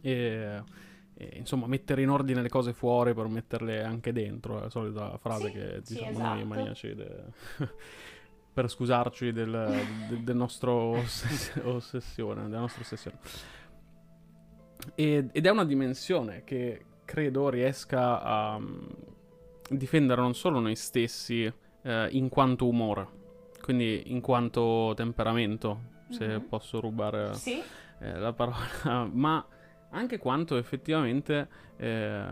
[0.00, 0.62] E
[1.20, 5.18] e, insomma mettere in ordine le cose fuori per metterle anche dentro, è la solita
[5.18, 6.34] frase sì, che diciamo sì, esatto.
[6.34, 7.24] noi maniaci de...
[8.54, 9.50] per scusarci del,
[10.08, 13.18] del, del nostro ossess- ossessione, della nostra ossessione.
[14.94, 18.88] ed è una dimensione che credo riesca a um,
[19.70, 21.52] difendere non solo noi stessi
[21.82, 23.08] eh, in quanto umore,
[23.60, 26.46] quindi in quanto temperamento, se mm-hmm.
[26.48, 27.60] posso rubare sì.
[28.00, 29.44] eh, la parola, ma
[29.90, 32.24] anche quanto effettivamente eh,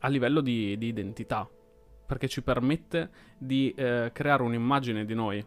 [0.00, 1.48] a livello di, di, identità,
[2.06, 5.44] perché ci permette di eh, creare un'immagine di noi,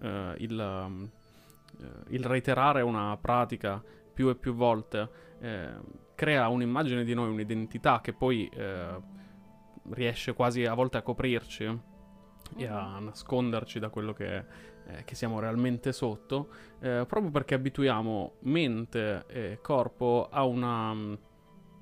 [0.00, 5.08] eh, il, eh, il, reiterare una pratica più e più volte,
[5.40, 5.70] eh,
[6.14, 9.00] crea un'immagine di noi, un'identità che poi eh,
[9.90, 11.64] riesce quasi a volte a coprirci
[12.56, 13.04] e a mm-hmm.
[13.04, 14.44] nasconderci da quello che,
[14.86, 16.48] eh, che siamo realmente sotto,
[16.80, 20.94] eh, proprio perché abituiamo mente e corpo a, una,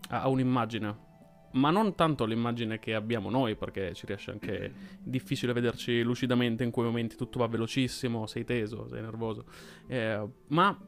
[0.09, 1.09] a un'immagine.
[1.53, 6.71] Ma non tanto l'immagine che abbiamo noi, perché ci riesce anche difficile vederci lucidamente in
[6.71, 9.47] quei momenti, tutto va velocissimo, sei teso, sei nervoso,
[9.89, 10.79] eh, ma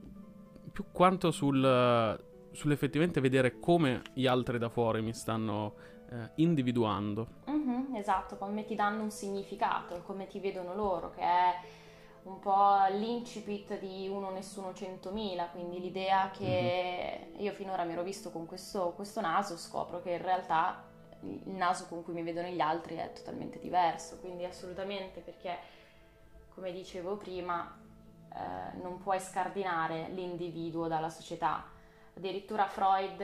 [0.71, 2.21] più quanto sul,
[2.53, 5.75] sull'effettivamente vedere come gli altri da fuori mi stanno
[6.11, 7.27] eh, individuando.
[7.51, 11.55] Mm-hmm, esatto, come ti danno un significato, come ti vedono loro, che è
[12.25, 17.41] un po' l'incipit di uno nessuno centomila, quindi l'idea che mm-hmm.
[17.41, 20.85] io finora mi ero visto con questo, questo naso, scopro che in realtà
[21.21, 25.59] il naso con cui mi vedono gli altri è totalmente diverso, quindi assolutamente perché,
[26.55, 27.77] come dicevo prima,
[28.35, 31.65] eh, non puoi scardinare l'individuo dalla società.
[32.17, 33.21] Addirittura Freud,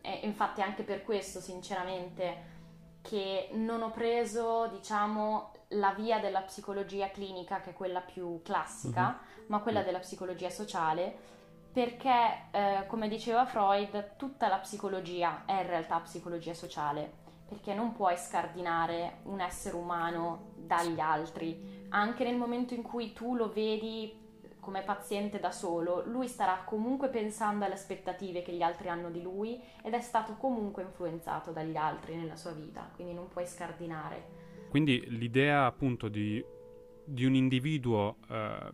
[0.00, 2.54] e infatti anche per questo sinceramente
[3.02, 9.18] che non ho preso, diciamo, la via della psicologia clinica, che è quella più classica,
[9.18, 9.44] uh-huh.
[9.48, 11.34] ma quella della psicologia sociale,
[11.72, 17.92] perché, eh, come diceva Freud, tutta la psicologia è in realtà psicologia sociale, perché non
[17.92, 24.24] puoi scardinare un essere umano dagli altri, anche nel momento in cui tu lo vedi
[24.66, 29.22] come paziente da solo, lui starà comunque pensando alle aspettative che gli altri hanno di
[29.22, 34.45] lui ed è stato comunque influenzato dagli altri nella sua vita, quindi non puoi scardinare.
[34.68, 36.44] Quindi l'idea appunto di,
[37.04, 38.70] di un individuo eh,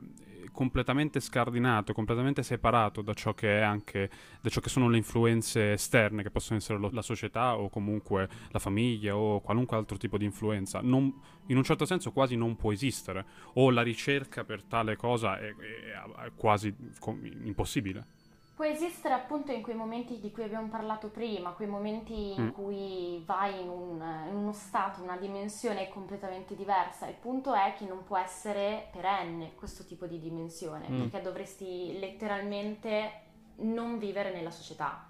[0.53, 5.73] completamente scardinato, completamente separato da ciò che è anche, da ciò che sono le influenze
[5.73, 10.19] esterne, che possono essere lo, la società o comunque la famiglia o qualunque altro tipo
[10.19, 11.13] di influenza, non,
[11.47, 13.25] in un certo senso quasi non può esistere,
[13.55, 16.75] o la ricerca per tale cosa è, è, è quasi
[17.45, 18.21] impossibile.
[18.63, 22.49] Può esistere appunto in quei momenti di cui abbiamo parlato prima, quei momenti in mm.
[22.51, 27.09] cui vai in, un, in, uno stato, una dimensione completamente diversa.
[27.09, 31.01] Il punto è che non può essere perenne questo tipo di dimensione, mm.
[31.01, 33.11] perché dovresti letteralmente
[33.63, 35.09] non vivere nella società.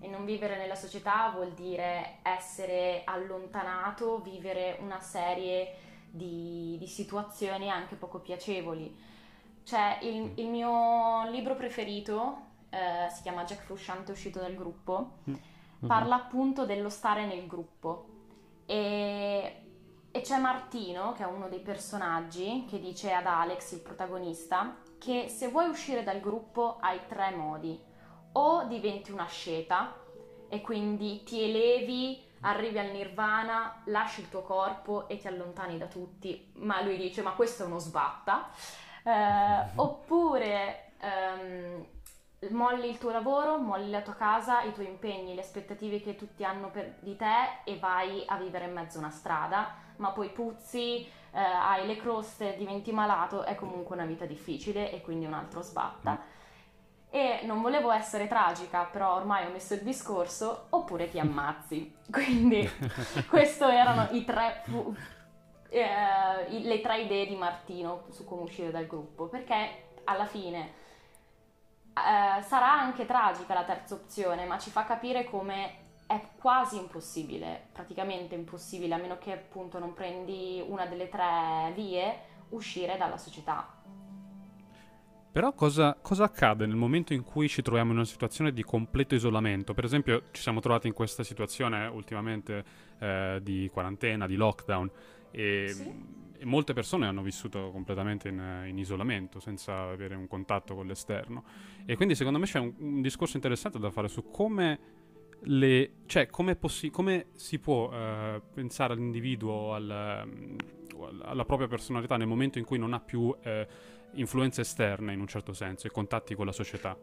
[0.00, 5.74] E non vivere nella società vuol dire essere allontanato, vivere una serie
[6.10, 8.96] di, di situazioni anche poco piacevoli.
[9.62, 15.86] Cioè, il, il mio libro preferito eh, si chiama Jack Frusciante uscito dal gruppo, mm-hmm.
[15.86, 18.08] parla appunto dello stare nel gruppo.
[18.66, 19.62] E,
[20.10, 25.28] e c'è Martino, che è uno dei personaggi, che dice ad Alex, il protagonista, che
[25.28, 27.80] se vuoi uscire dal gruppo hai tre modi.
[28.32, 29.94] O diventi una sceta
[30.48, 35.86] e quindi ti elevi, arrivi al nirvana, lasci il tuo corpo e ti allontani da
[35.86, 38.48] tutti, ma lui dice ma questo è uno sbatta.
[39.04, 41.86] Eh, oppure um,
[42.50, 46.44] molli il tuo lavoro, molli la tua casa, i tuoi impegni, le aspettative che tutti
[46.44, 50.28] hanno per, di te e vai a vivere in mezzo a una strada, ma poi
[50.30, 55.34] puzzi, eh, hai le croste, diventi malato, è comunque una vita difficile e quindi un
[55.34, 56.12] altro sbatta.
[56.12, 56.32] Mm.
[57.10, 61.94] E non volevo essere tragica, però ormai ho messo il discorso, oppure ti ammazzi.
[62.10, 62.68] Quindi
[63.30, 64.64] queste erano i tre,
[65.68, 70.82] eh, le tre idee di Martino su come uscire dal gruppo, perché alla fine
[71.94, 77.68] eh, sarà anche tragica la terza opzione, ma ci fa capire come è quasi impossibile,
[77.72, 83.68] praticamente impossibile, a meno che appunto non prendi una delle tre vie, uscire dalla società.
[85.32, 89.16] Però cosa, cosa, accade nel momento in cui ci troviamo in una situazione di completo
[89.16, 89.74] isolamento?
[89.74, 92.64] Per esempio ci siamo trovati in questa situazione ultimamente
[93.00, 94.90] eh, di quarantena, di lockdown
[95.32, 100.74] e sì e molte persone hanno vissuto completamente in, in, isolamento, senza avere un contatto
[100.74, 101.44] con l'esterno.
[101.86, 104.78] E quindi secondo me c'è un, un discorso interessante da fare su come,
[105.42, 110.56] le, cioè, come, possi- come si può uh, pensare all'individuo, al, um,
[111.22, 113.36] alla propria personalità nel momento in cui non ha più uh,
[114.14, 116.96] influenze esterne, in un certo senso, e contatti con la società.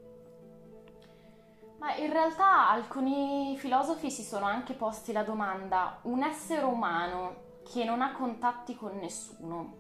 [1.79, 7.85] Ma in realtà alcuni filosofi si sono anche posti la domanda, un essere umano che
[7.85, 9.79] non ha contatti con nessuno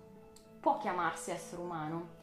[0.61, 2.19] può chiamarsi essere umano.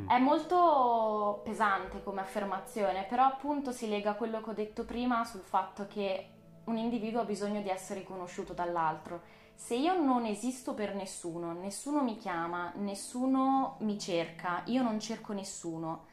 [0.00, 0.08] Mm.
[0.08, 5.24] È molto pesante come affermazione, però appunto si lega a quello che ho detto prima
[5.24, 6.28] sul fatto che
[6.64, 9.40] un individuo ha bisogno di essere riconosciuto dall'altro.
[9.54, 15.34] Se io non esisto per nessuno, nessuno mi chiama, nessuno mi cerca, io non cerco
[15.34, 16.06] nessuno,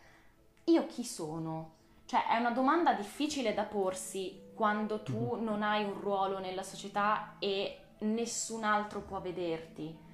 [0.66, 1.78] io chi sono?
[2.06, 5.44] Cioè è una domanda difficile da porsi quando tu mm.
[5.44, 10.08] non hai un ruolo nella società e nessun altro può vederti.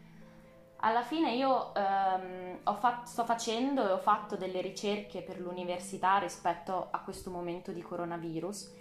[0.78, 6.90] alla fine io ehm, fatto, sto facendo e ho fatto delle ricerche per l'università rispetto
[6.92, 8.74] a questo momento di coronavirus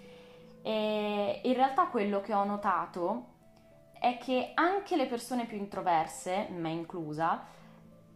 [0.61, 3.33] e in realtà quello che ho notato
[3.99, 7.45] è che anche le persone più introverse, me inclusa,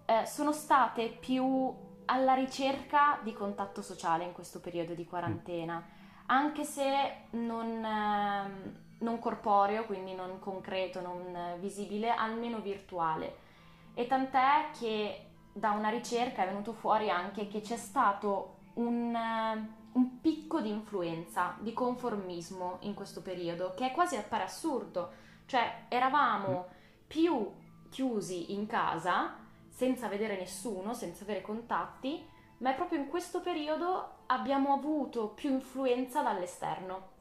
[0.06, 1.74] eh, sono state più
[2.06, 5.84] alla ricerca di contatto sociale in questo periodo di quarantena,
[6.26, 13.48] anche se non, eh, non corporeo, quindi non concreto, non visibile, almeno virtuale.
[13.94, 19.14] E tant'è che da una ricerca è venuto fuori anche che c'è stato un,
[19.94, 25.12] un picco di influenza, di conformismo in questo periodo, che è quasi appare assurdo.
[25.46, 26.68] Cioè, eravamo
[27.08, 27.52] più
[27.90, 29.36] chiusi in casa,
[29.68, 32.24] senza vedere nessuno, senza avere contatti,
[32.60, 37.18] ma è proprio in questo periodo abbiamo avuto più influenza dall'esterno.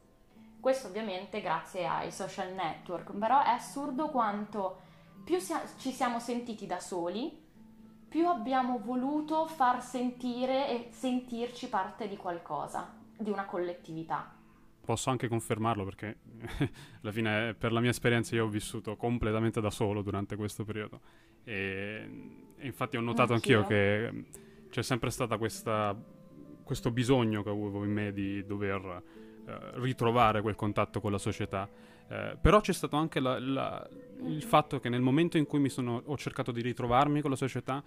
[0.59, 4.81] Questo ovviamente grazie ai social network, però è assurdo quanto
[5.23, 5.37] più
[5.77, 7.31] ci siamo sentiti da soli,
[8.09, 14.35] più abbiamo voluto far sentire e sentirci parte di qualcosa, di una collettività.
[14.83, 16.17] Posso anche confermarlo perché
[17.01, 20.99] alla fine per la mia esperienza io ho vissuto completamente da solo durante questo periodo
[21.43, 24.25] e, e infatti ho notato anch'io, anch'io che
[24.69, 29.03] c'è sempre stato questo bisogno che avevo in me di dover
[29.75, 31.69] ritrovare quel contatto con la società.
[32.11, 33.87] Eh, però c'è stato anche la, la,
[34.25, 37.83] il fatto che nel momento in cui sono, ho cercato di ritrovarmi con la società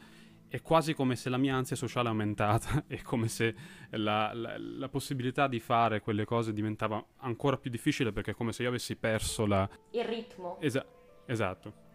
[0.49, 3.55] è quasi come se la mia ansia sociale è aumentata, è come se
[3.91, 8.63] la, la, possibilità di fare quelle cose diventava ancora più difficile perché è come se
[8.63, 9.69] io avessi perso la...
[9.93, 10.61] il ritmo.
[10.61, 10.85] Esa-
[11.27, 11.91] esatto.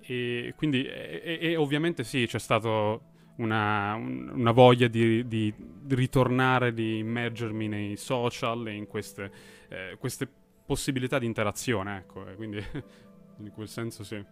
[0.00, 5.52] E quindi, e, e ovviamente sì, c'è stato una, una voglia di, di,
[5.88, 9.30] ritornare, di immergermi nei social e in queste,
[9.68, 10.28] eh, queste
[10.64, 12.62] possibilità di interazione, ecco, quindi
[13.38, 14.24] in quel senso sì.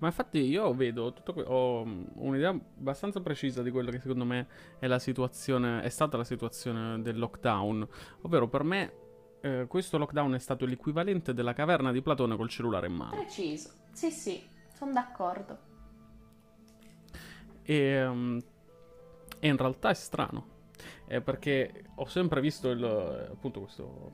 [0.00, 4.48] Ma infatti io vedo tutto que- ho un'idea abbastanza precisa di quello che secondo me
[4.80, 7.86] è la situazione, è stata la situazione del lockdown,
[8.22, 8.92] ovvero per me
[9.42, 13.10] eh, questo lockdown è stato l'equivalente della caverna di Platone col cellulare in mano.
[13.12, 14.42] Preciso, sì sì,
[14.74, 15.70] sono d'accordo.
[17.62, 18.38] E, um,
[19.38, 20.46] e in realtà è strano,
[21.06, 24.10] eh, perché ho sempre visto il, appunto questo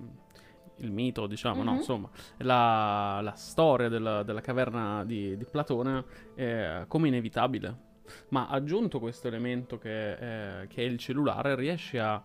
[0.79, 1.67] il mito, diciamo, mm-hmm.
[1.67, 1.77] no?
[1.77, 7.87] Insomma, la, la storia della, della, caverna di, di Platone eh, come inevitabile.
[8.29, 12.23] Ma aggiunto questo elemento che, eh, che, è il cellulare, riesce a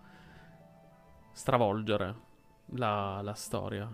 [1.32, 2.14] stravolgere
[2.74, 3.90] la, la storia.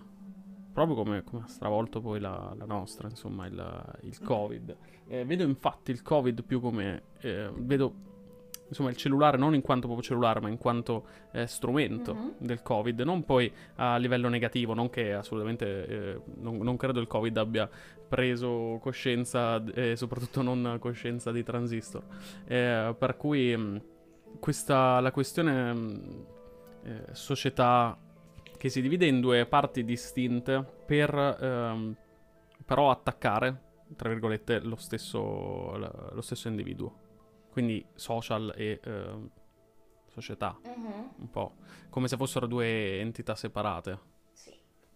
[0.72, 4.76] Proprio come, come, ha stravolto poi la, la nostra, insomma, il, il Covid.
[5.08, 7.02] Eh, vedo infatti il Covid più come...
[7.20, 8.08] Eh, vedo
[8.70, 12.28] insomma il cellulare non in quanto proprio cellulare, ma in quanto eh, strumento mm-hmm.
[12.38, 17.06] del Covid, non poi a livello negativo, non che assolutamente eh, non, non, credo il
[17.06, 17.68] Covid abbia
[18.08, 22.02] preso coscienza e soprattutto non coscienza di transistor.
[22.46, 23.76] Eh, per cui mh, mm,
[24.38, 26.20] questa la questione mh, mm,
[26.84, 27.96] eh, società
[28.60, 31.96] che si divide in due parti distinte per ehm,
[32.66, 37.08] però attaccare tra virgolette lo stesso, lo stesso individuo.
[37.50, 39.30] Quindi social e eh,
[40.08, 41.08] società, mm-hmm.
[41.16, 41.54] un po'
[41.88, 43.98] come se fossero due entità separate.
[44.34, 44.54] Sì,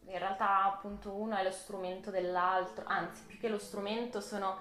[0.08, 4.58] in realtà appunto uno è lo strumento dell'altro, anzi più che lo strumento sono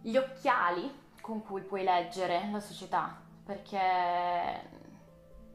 [0.00, 0.88] gli occhiali
[1.20, 3.80] con cui puoi leggere la società, perché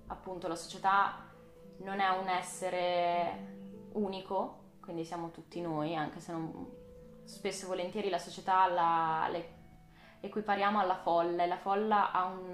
[0.07, 1.29] appunto la società
[1.83, 6.69] non è un essere unico, quindi siamo tutti noi, anche se non,
[7.23, 9.59] spesso e volentieri la società la, le
[10.21, 12.53] equipariamo alla folla e la folla ha un,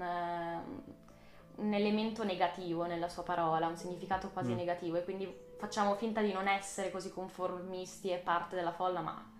[1.56, 4.56] uh, un, elemento negativo nella sua parola, un significato quasi mm.
[4.56, 9.32] negativo e quindi facciamo finta di non essere così conformisti e parte della folla, ma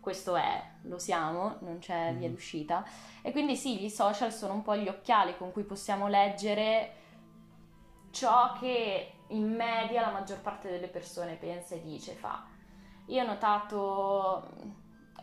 [0.00, 2.18] questo è, lo siamo, non c'è mm.
[2.18, 2.84] via d'uscita.
[3.22, 6.94] E quindi sì, i social sono un po' gli occhiali con cui possiamo leggere
[8.10, 12.44] ciò che in media la maggior parte delle persone pensa e dice, fa.
[13.06, 14.48] Io ho notato,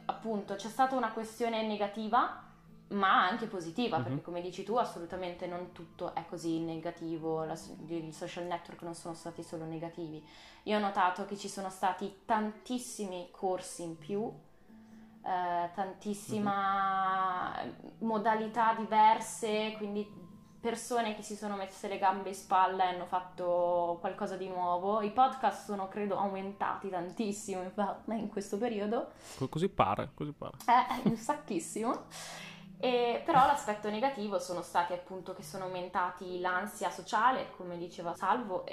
[0.05, 2.43] appunto, c'è stata una questione negativa
[2.89, 4.05] ma anche positiva, mm-hmm.
[4.05, 8.95] perché come dici tu assolutamente non tutto è così negativo, la, i social network non
[8.95, 10.25] sono stati solo negativi.
[10.63, 14.31] Io ho notato che ci sono stati tantissimi corsi in più,
[15.21, 17.71] eh, tantissima mm-hmm.
[17.99, 20.26] modalità diverse, quindi
[20.67, 25.01] persone che si sono messe le gambe in spalla e hanno fatto qualcosa di nuovo.
[25.01, 27.61] I podcast sono credo aumentati tantissimo
[28.07, 29.11] in questo periodo.
[29.49, 30.57] Così pare, così pare.
[30.65, 32.07] Eh, un sacchissimo.
[32.79, 38.65] E, però l'aspetto negativo sono stati appunto che sono aumentati l'ansia sociale, come diceva Salvo,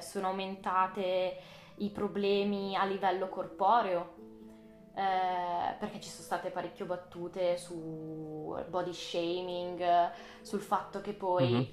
[0.00, 1.36] sono aumentate
[1.76, 4.14] i problemi a livello corporeo,
[4.96, 11.64] eh, perché ci sono state parecchio battute su body shaming, sul fatto che poi, mm-hmm.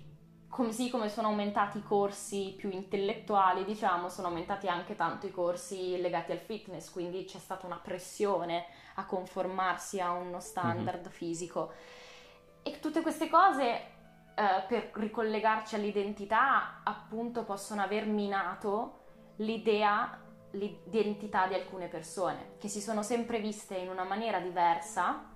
[0.49, 6.01] così come sono aumentati i corsi più intellettuali, diciamo, sono aumentati anche tanto i corsi
[6.01, 8.65] legati al fitness, quindi c'è stata una pressione
[8.95, 11.09] a conformarsi a uno standard mm-hmm.
[11.09, 11.71] fisico.
[12.61, 13.63] E tutte queste cose
[14.35, 18.99] eh, per ricollegarci all'identità appunto possono aver minato
[19.37, 20.22] l'idea
[20.53, 25.31] l'identità di alcune persone che si sono sempre viste in una maniera diversa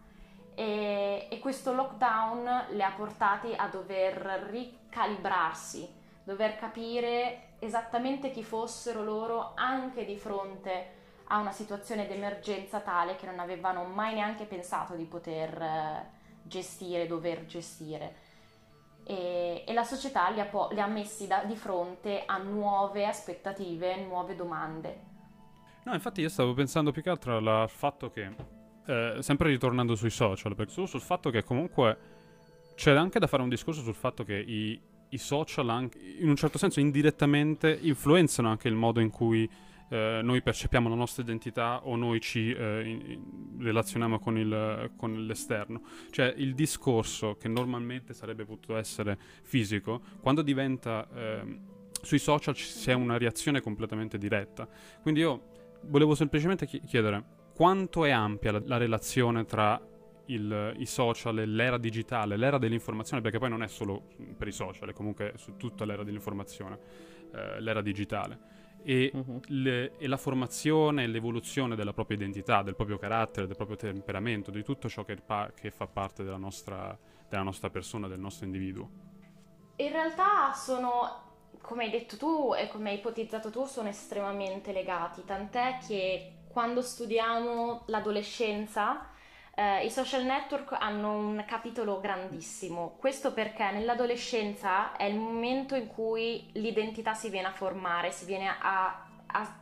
[0.53, 5.87] e, e questo lockdown le ha portati a dover ricalibrarsi,
[6.23, 10.95] dover capire esattamente chi fossero loro anche di fronte
[11.29, 16.09] a una situazione d'emergenza tale che non avevano mai neanche pensato di poter eh,
[16.43, 18.15] gestire, dover gestire.
[19.03, 23.05] E, e la società li ha, po- li ha messi da, di fronte a nuove
[23.05, 25.06] aspettative, nuove domande.
[25.87, 28.29] No, infatti io stavo pensando più che altro al fatto che,
[28.87, 31.97] eh, sempre ritornando sui social, su, sul fatto che comunque
[32.75, 34.77] c'è anche da fare un discorso sul fatto che i,
[35.07, 39.49] i social, anche, in un certo senso indirettamente, influenzano anche il modo in cui
[39.89, 45.25] eh, noi percepiamo la nostra identità o noi ci eh, in, relazioniamo con, il, con,
[45.25, 45.83] l'esterno.
[46.09, 51.07] Cioè il discorso che normalmente sarebbe potuto essere fisico, quando diventa...
[51.15, 54.69] Eh, sui social c'è una reazione completamente diretta.
[55.01, 59.81] Quindi io volevo semplicemente chiedere quanto è ampia la, la relazione tra
[60.27, 64.51] il, i social e l'era digitale, l'era dell'informazione, perché poi non è solo per i
[64.51, 66.79] social, è comunque su tutta l'era dell'informazione,
[67.33, 68.55] eh, l'era digitale.
[68.83, 69.41] E, uh-huh.
[69.47, 74.51] le, e, la formazione e l'evoluzione della propria identità, del proprio carattere, del proprio temperamento,
[74.51, 76.97] di tutto ciò che, pa- che fa parte della nostra,
[77.27, 78.89] della nostra persona, del nostro individuo.
[79.77, 81.26] In realtà sono
[81.61, 86.81] come hai detto tu e come hai ipotizzato tu, sono estremamente legati, tant'è che quando
[86.81, 89.09] studiamo l'adolescenza
[89.55, 92.95] eh, i social network hanno un capitolo grandissimo.
[92.99, 98.47] Questo perché nell'adolescenza è il momento in cui l'identità si viene a formare, si viene
[98.47, 99.55] a, a,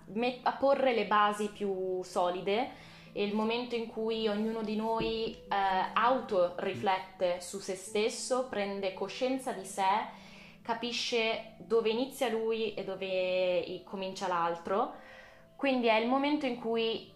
[0.44, 5.56] a porre le basi più solide è il momento in cui ognuno di noi eh,
[5.94, 10.24] auto-riflette su se stesso, prende coscienza di sé
[10.66, 14.96] capisce dove inizia lui e dove comincia l'altro,
[15.56, 17.14] quindi è il momento in cui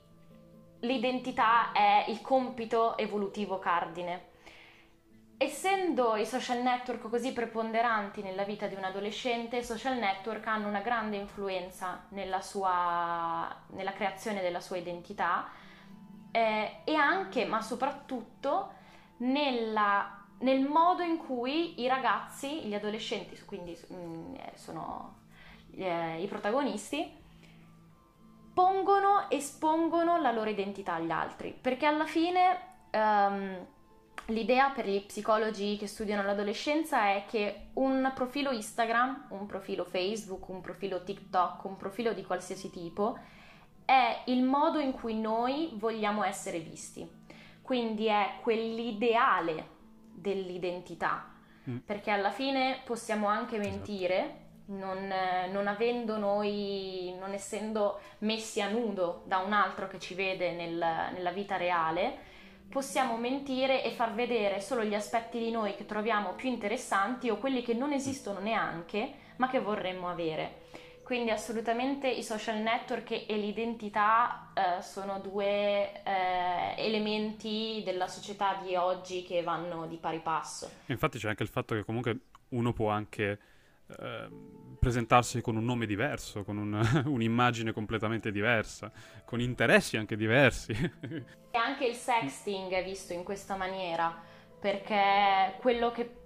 [0.81, 4.27] l'identità è il compito evolutivo cardine.
[5.35, 10.67] Essendo i social network così preponderanti nella vita di un adolescente, i social network hanno
[10.67, 15.49] una grande influenza nella, sua, nella creazione della sua identità
[16.31, 18.73] eh, e anche, ma soprattutto,
[19.17, 25.17] nella nel modo in cui i ragazzi, gli adolescenti, quindi mm, eh, sono
[25.75, 27.17] eh, i protagonisti,
[28.53, 32.59] pongono, espongono la loro identità agli altri, perché alla fine
[32.91, 33.65] um,
[34.27, 40.47] l'idea per gli psicologi che studiano l'adolescenza è che un profilo Instagram, un profilo Facebook,
[40.49, 43.17] un profilo TikTok, un profilo di qualsiasi tipo,
[43.85, 47.17] è il modo in cui noi vogliamo essere visti.
[47.61, 49.77] Quindi è quell'ideale
[50.19, 51.31] dell'identità,
[51.69, 51.77] mm.
[51.77, 53.75] perché alla fine possiamo anche esatto.
[53.75, 55.11] mentire, non,
[55.51, 60.75] non, avendo noi, non essendo messi a nudo da un altro che ci vede nel,
[61.13, 62.27] nella vita reale,
[62.69, 67.37] possiamo mentire e far vedere solo gli aspetti di noi che troviamo più interessanti o
[67.37, 70.67] quelli che non esistono neanche, ma che vorremmo avere.
[71.09, 78.75] Quindi assolutamente i social network e l'identità eh, sono due eh, elementi della società di
[78.75, 80.69] oggi che vanno di pari passo.
[80.85, 83.39] Infatti c'è anche il fatto che comunque uno può anche
[83.87, 84.29] eh,
[84.77, 88.91] presentarsi con un nome diverso, con un, un'immagine completamente diversa,
[89.25, 90.73] con interessi anche diversi.
[91.49, 94.15] e anche il sexting è visto in questa maniera,
[94.59, 96.17] perché quello che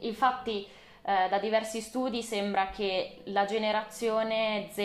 [0.00, 0.68] infatti
[1.08, 4.78] eh, da diversi studi sembra che la generazione Z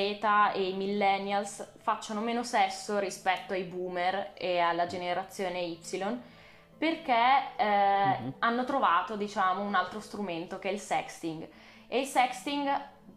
[0.53, 5.80] e i millennials facciano meno sesso rispetto ai boomer e alla generazione Y
[6.78, 8.30] perché eh, mm-hmm.
[8.38, 11.47] hanno trovato diciamo un altro strumento che è il sexting
[11.88, 12.69] e il sexting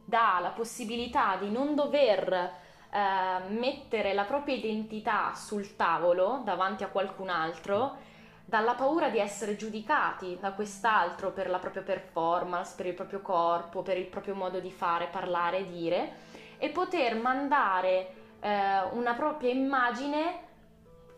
[0.02, 6.88] dà la possibilità di non dover eh, mettere la propria identità sul tavolo davanti a
[6.88, 8.12] qualcun altro
[8.44, 13.82] dalla paura di essere giudicati da quest'altro per la propria performance, per il proprio corpo,
[13.82, 16.12] per il proprio modo di fare, parlare e dire
[16.58, 20.42] e poter mandare eh, una propria immagine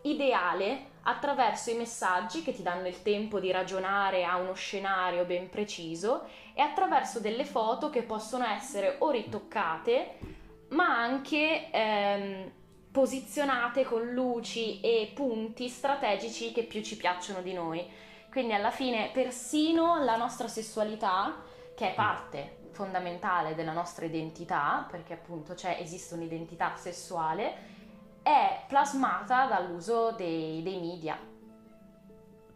[0.01, 5.49] ideale attraverso i messaggi che ti danno il tempo di ragionare a uno scenario ben
[5.49, 10.35] preciso e attraverso delle foto che possono essere o ritoccate
[10.69, 12.51] ma anche ehm,
[12.97, 17.87] posizionate con luci e punti strategici che più ci piacciono di noi.
[18.31, 21.43] Quindi alla fine persino la nostra sessualità,
[21.75, 27.53] che è parte fondamentale della nostra identità, perché appunto esiste un'identità sessuale,
[28.23, 31.19] è plasmata dall'uso dei, dei media.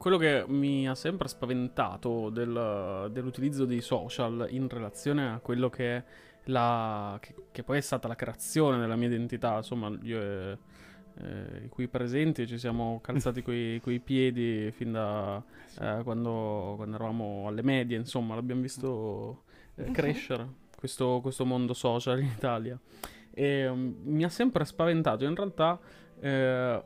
[0.01, 5.97] Quello che mi ha sempre spaventato del, dell'utilizzo dei social in relazione a quello che
[5.97, 6.03] è
[6.45, 10.57] la, che, che, poi è stata la creazione della mia identità, insomma, io e
[11.19, 15.37] eh, qui presenti ci siamo calzati coi, coi piedi fin da
[15.79, 19.43] eh, quando, quando, eravamo alle medie, insomma, l'abbiamo visto
[19.75, 22.75] eh, crescere questo, questo, mondo social in Italia.
[23.29, 25.79] E um, mi ha sempre spaventato, in realtà,
[26.19, 26.83] eh,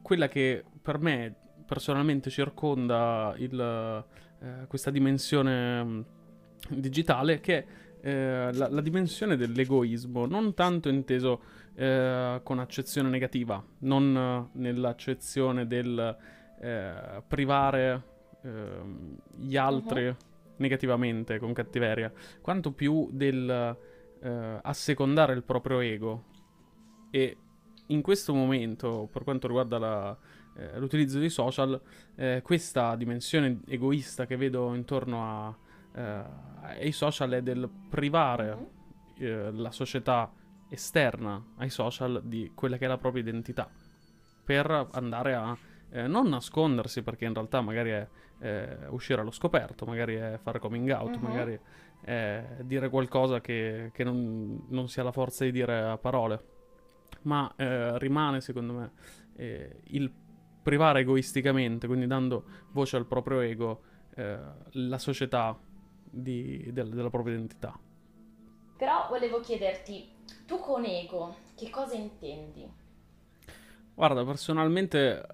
[0.00, 4.04] quella che per me personalmente circonda il,
[4.40, 6.04] eh, questa dimensione um,
[6.68, 7.66] digitale, che
[8.00, 11.40] eh, la, la, dimensione dell'egoismo, non tanto inteso
[11.74, 16.16] eh, con accezione negativa, non eh, nell'accezione del
[16.60, 18.02] eh, privare
[18.42, 20.16] ehm, gli altri uh-huh.
[20.56, 23.76] negativamente, con cattiveria, quanto più del
[24.20, 26.24] eh, assecondare il proprio ego.
[27.10, 27.36] E
[27.86, 30.18] in questo momento, per quanto riguarda la,
[30.56, 31.80] eh, l'utilizzo dei social,
[32.42, 35.56] questa dimensione egoista che vedo intorno a
[35.94, 36.22] eh,
[36.80, 39.46] ai social è del privare mm-hmm.
[39.48, 40.32] eh, la società
[40.68, 43.70] esterna ai social di quella che è la propria identità
[44.42, 45.56] per andare a
[45.90, 48.08] eh, non nascondersi perché in realtà magari è
[48.40, 51.22] eh, uscire allo scoperto, magari è fare coming out, mm-hmm.
[51.22, 51.60] magari
[52.00, 56.42] è dire qualcosa che, che non, non, si ha la forza di dire a parole,
[57.22, 58.92] ma eh, rimane secondo me
[59.36, 60.12] eh, il
[60.64, 63.82] privare egoisticamente, quindi dando voce al proprio ego,
[64.70, 65.58] la società
[66.14, 67.78] di, del, della propria identità.
[68.76, 70.08] Però volevo chiederti,
[70.46, 72.68] tu con ego, che cosa intendi?
[73.94, 75.26] Guarda, personalmente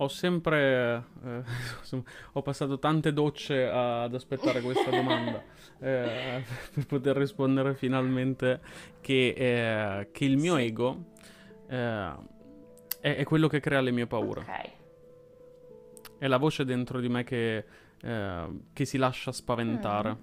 [0.00, 1.42] ho sempre eh,
[2.32, 5.42] ho passato tante docce ad aspettare questa domanda
[5.80, 8.60] eh, per poter rispondere finalmente
[9.00, 10.62] che, eh, che il mio sì.
[10.62, 11.04] ego
[11.68, 12.12] eh,
[13.00, 14.40] è, è, quello che crea le mie paure.
[14.40, 14.72] Okay.
[16.18, 17.64] È la voce dentro di me che
[18.00, 20.20] eh, che si lascia spaventare mm.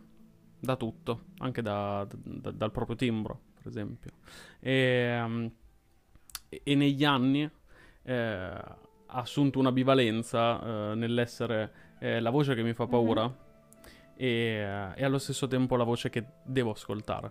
[0.59, 4.11] da tutto, anche da, da, dal proprio timbro, per esempio.
[4.59, 5.51] E, um,
[6.47, 7.49] e negli anni
[8.03, 14.15] eh, ha assunto una bivalenza eh, nell'essere eh, la voce che mi fa paura mm-hmm.
[14.15, 17.29] e, e, allo stesso tempo la voce che devo ascoltare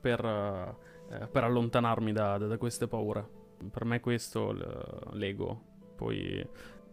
[0.00, 3.38] per, eh, per allontanarmi da, da, queste paure.
[3.70, 4.52] Per me questo
[5.12, 5.68] l'ego.
[5.96, 6.46] Poi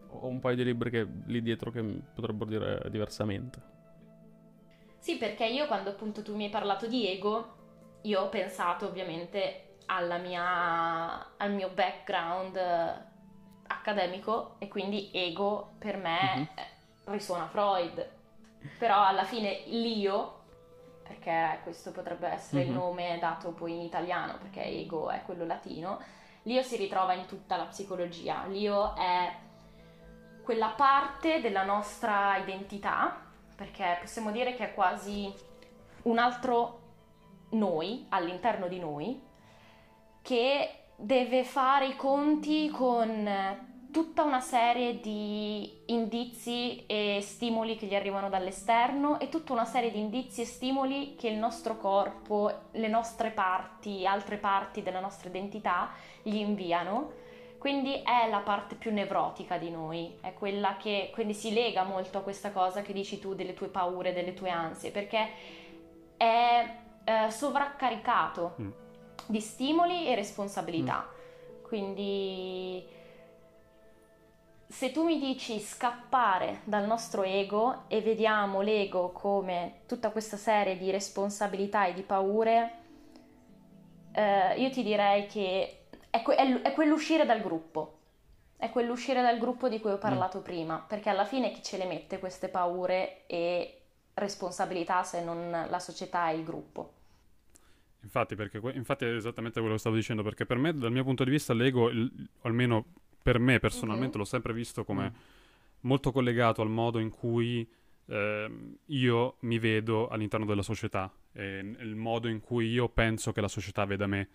[0.10, 3.76] ho un paio di libri che, lì dietro che potrebbero dire diversamente.
[5.00, 7.56] Sì, perché io quando appunto tu mi hai parlato di ego,
[8.02, 9.76] io ho pensato ovviamente
[10.22, 12.94] mia, al mio background eh,
[13.68, 16.50] accademico e quindi ego per me
[17.06, 17.12] uh-huh.
[17.14, 18.16] risuona Freud.
[18.78, 20.44] Però alla fine l'io,
[21.04, 22.68] perché questo potrebbe essere uh-huh.
[22.68, 22.80] il mhm.
[22.80, 26.02] nome dato poi in italiano, perché ego è quello latino,
[26.48, 28.46] l'io si ritrova in tutta la psicologia.
[28.46, 29.36] L'io è
[30.44, 33.22] quella parte della nostra identità,
[33.56, 35.32] perché possiamo dire che è quasi
[36.04, 36.82] un altro
[37.50, 39.22] noi all'interno di noi,
[40.22, 43.30] che deve fare i conti con
[43.92, 49.92] tutta una serie di indizi e stimoli che gli arrivano dall'esterno e tutta una serie
[49.92, 55.30] di indizi e stimoli che il nostro corpo, le nostre parti, altre parti della nostra
[55.30, 57.26] identità gli inviano
[57.58, 62.20] quindi è la parte più nevrotica di noi, è quella che quindi si lega molto
[62.20, 65.30] a questa cosa che dici tu delle tue paure, delle tue ansie, perché
[66.16, 68.70] è eh, sovraccaricato mm.
[69.26, 71.10] di stimoli e responsabilità.
[71.10, 71.64] Mm.
[71.64, 72.88] Quindi
[74.68, 80.78] se tu mi dici scappare dal nostro ego e vediamo l'ego come tutta questa serie
[80.78, 82.72] di responsabilità e di paure,
[84.12, 87.94] eh, io ti direi che è, que- è, è quell'uscire dal gruppo.
[88.58, 90.44] È quell'uscire dal gruppo di cui ho parlato mm.
[90.44, 93.82] prima, perché alla fine chi ce le mette queste paure e
[94.16, 96.94] responsabilità se non la società e il gruppo?
[98.02, 101.24] Infatti, perché, infatti è esattamente quello che stavo dicendo, perché per me, dal mio punto
[101.24, 102.12] di vista, l'ego, il,
[102.42, 102.86] almeno
[103.28, 104.20] per me personalmente, mm-hmm.
[104.20, 105.16] l'ho sempre visto come mm.
[105.82, 107.70] molto collegato al modo in cui
[108.06, 108.52] eh,
[108.86, 113.84] io mi vedo all'interno della società, il modo in cui io penso che la società
[113.84, 114.30] veda me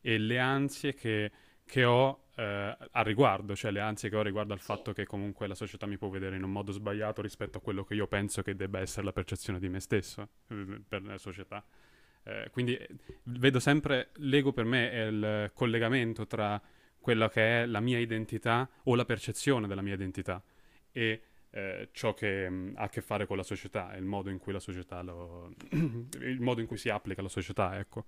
[0.00, 1.30] e le ansie che,
[1.66, 5.46] che ho eh, al riguardo, cioè le ansie che ho riguardo al fatto che comunque
[5.46, 8.40] la società mi può vedere in un modo sbagliato rispetto a quello che io penso
[8.40, 11.62] che debba essere la percezione di me stesso eh, per la società.
[12.24, 12.78] Eh, quindi
[13.24, 16.60] vedo sempre, l'ego per me è il collegamento tra
[17.00, 20.42] quella che è la mia identità o la percezione della mia identità
[20.92, 24.04] e eh, ciò che mh, mm, ha a che fare con la società e il
[24.04, 25.52] modo in cui la società lo...
[25.70, 28.04] il modo in cui si applica la società, ecco.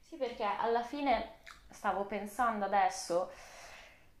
[0.00, 1.36] Sì, perché alla fine
[1.70, 3.30] stavo pensando adesso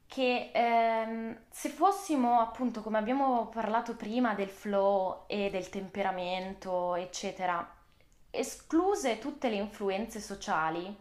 [0.06, 7.76] che ehm, se fossimo appunto come abbiamo parlato prima del flow e del temperamento, eccetera,
[8.30, 10.94] escluse tutte le influenze sociali,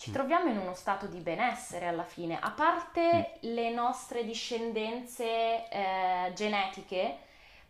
[0.00, 3.52] ci troviamo in uno stato di benessere alla fine, a parte mm.
[3.52, 7.18] le nostre discendenze eh, genetiche,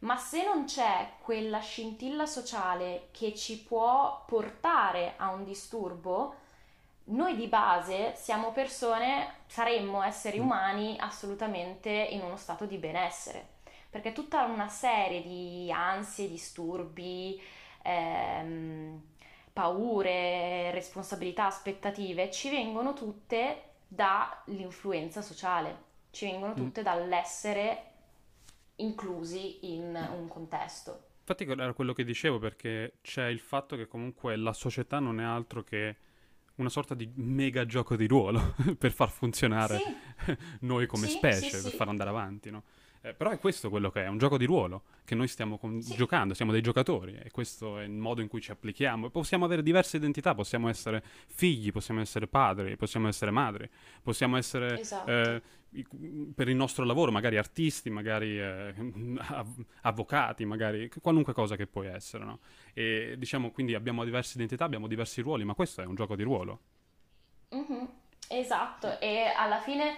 [0.01, 6.37] ma se non c'è quella scintilla sociale che ci può portare a un disturbo,
[7.07, 10.43] noi di base siamo persone, saremmo esseri mm.
[10.45, 13.45] umani assolutamente in uno stato di benessere,
[13.91, 17.43] perché tutta una serie di ansie, disturbi,
[17.83, 19.10] ehm,
[19.61, 26.57] paure, responsabilità, aspettative ci vengono tutte dall'influenza sociale, ci vengono mm.
[26.57, 26.85] tutte mm.
[26.85, 27.85] dall'essere
[28.77, 31.09] inclusi in un contesto.
[31.21, 35.25] Infatti era quello che dicevo perché c'è il fatto che comunque la società non è
[35.25, 35.97] altro che
[36.55, 40.37] una sorta di mega gioco di ruolo per far funzionare sì.
[40.61, 42.63] noi come sì, specie, sì, per far andare avanti, no?
[43.03, 45.80] Eh, però è questo quello che è, un gioco di ruolo che noi stiamo con-
[45.80, 45.94] sì.
[45.94, 49.09] giocando, siamo dei giocatori e questo è il modo in cui ci applichiamo.
[49.09, 53.68] Possiamo avere diverse identità, possiamo essere figli, possiamo essere padri, possiamo essere madri,
[54.03, 55.11] possiamo essere esatto.
[55.11, 55.42] eh,
[56.34, 58.74] per il nostro lavoro, magari artisti, magari eh,
[59.28, 62.24] av- avvocati, magari qualunque cosa che puoi essere.
[62.24, 62.40] No?
[62.74, 66.22] E diciamo quindi abbiamo diverse identità, abbiamo diversi ruoli, ma questo è un gioco di
[66.22, 66.61] ruolo.
[67.55, 67.84] Mm-hmm.
[68.32, 69.96] Esatto, e alla fine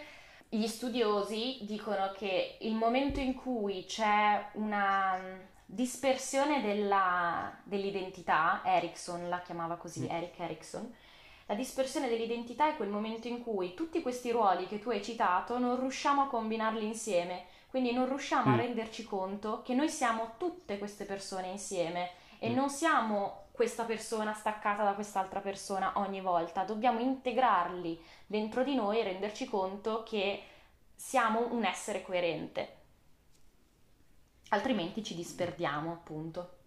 [0.55, 9.30] gli studiosi dicono che il momento in cui c'è una mm, dispersione della, dell'identità, Erickson
[9.30, 10.11] la chiamava così, mm.
[10.11, 10.94] Eric Erickson,
[11.46, 15.59] la dispersione dell'identità è quel momento in cui tutti questi ruoli che tu hai citato
[15.59, 18.53] non riusciamo a combinarli insieme, quindi non riusciamo mm.
[18.53, 22.55] a renderci conto che noi siamo tutte queste persone insieme e mm.
[22.55, 28.98] non siamo questa persona staccata da quest'altra persona ogni volta, dobbiamo integrarli dentro di noi
[28.98, 30.42] e renderci conto che
[30.96, 32.76] siamo un essere coerente,
[34.48, 36.61] altrimenti ci disperdiamo appunto.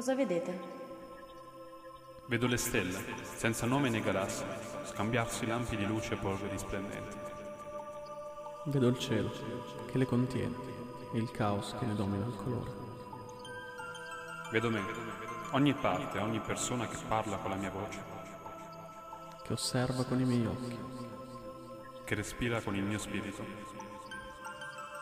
[0.00, 0.58] Cosa vedete?
[2.24, 3.04] Vedo le stelle,
[3.36, 4.46] senza nome né galassie,
[4.84, 7.18] scambiarsi lampi di luce e polveri splendenti.
[8.64, 9.30] Vedo il cielo,
[9.90, 10.56] che le contiene,
[11.12, 12.70] e il caos che ne domina il colore.
[14.50, 14.82] Vedo me,
[15.50, 18.02] ogni parte, ogni persona che parla con la mia voce.
[19.42, 20.78] Che osserva con i miei occhi.
[22.04, 23.44] Che respira con il mio spirito.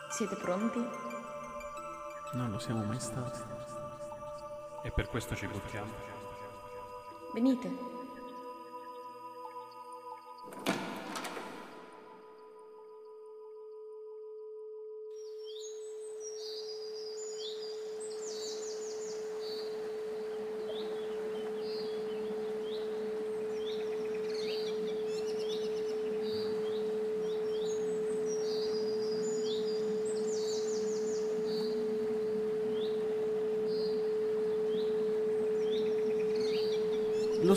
[0.09, 0.85] Siete pronti?
[2.33, 3.58] Non lo siamo mai stati.
[4.81, 5.91] E per questo ci buttiamo.
[7.33, 7.98] Venite.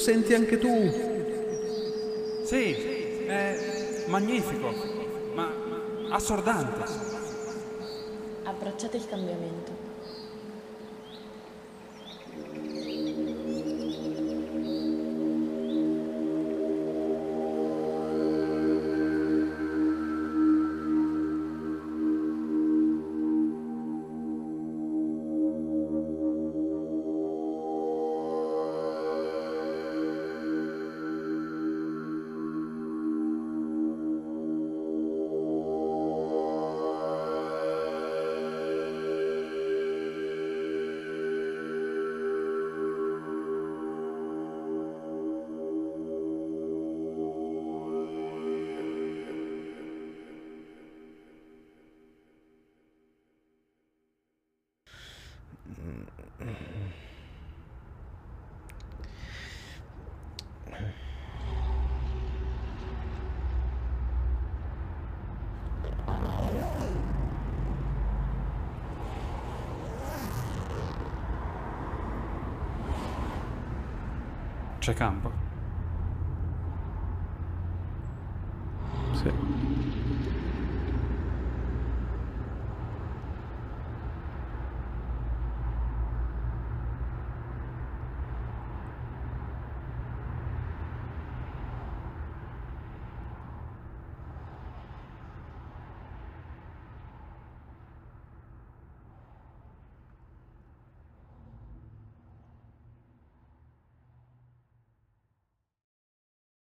[0.03, 0.91] Senti anche tu?
[2.43, 2.73] Sì,
[3.25, 4.75] è magnifico,
[5.33, 5.49] ma
[6.09, 6.85] assordante.
[8.43, 9.92] Abbracciate il cambiamento.
[74.83, 75.32] C'è campo.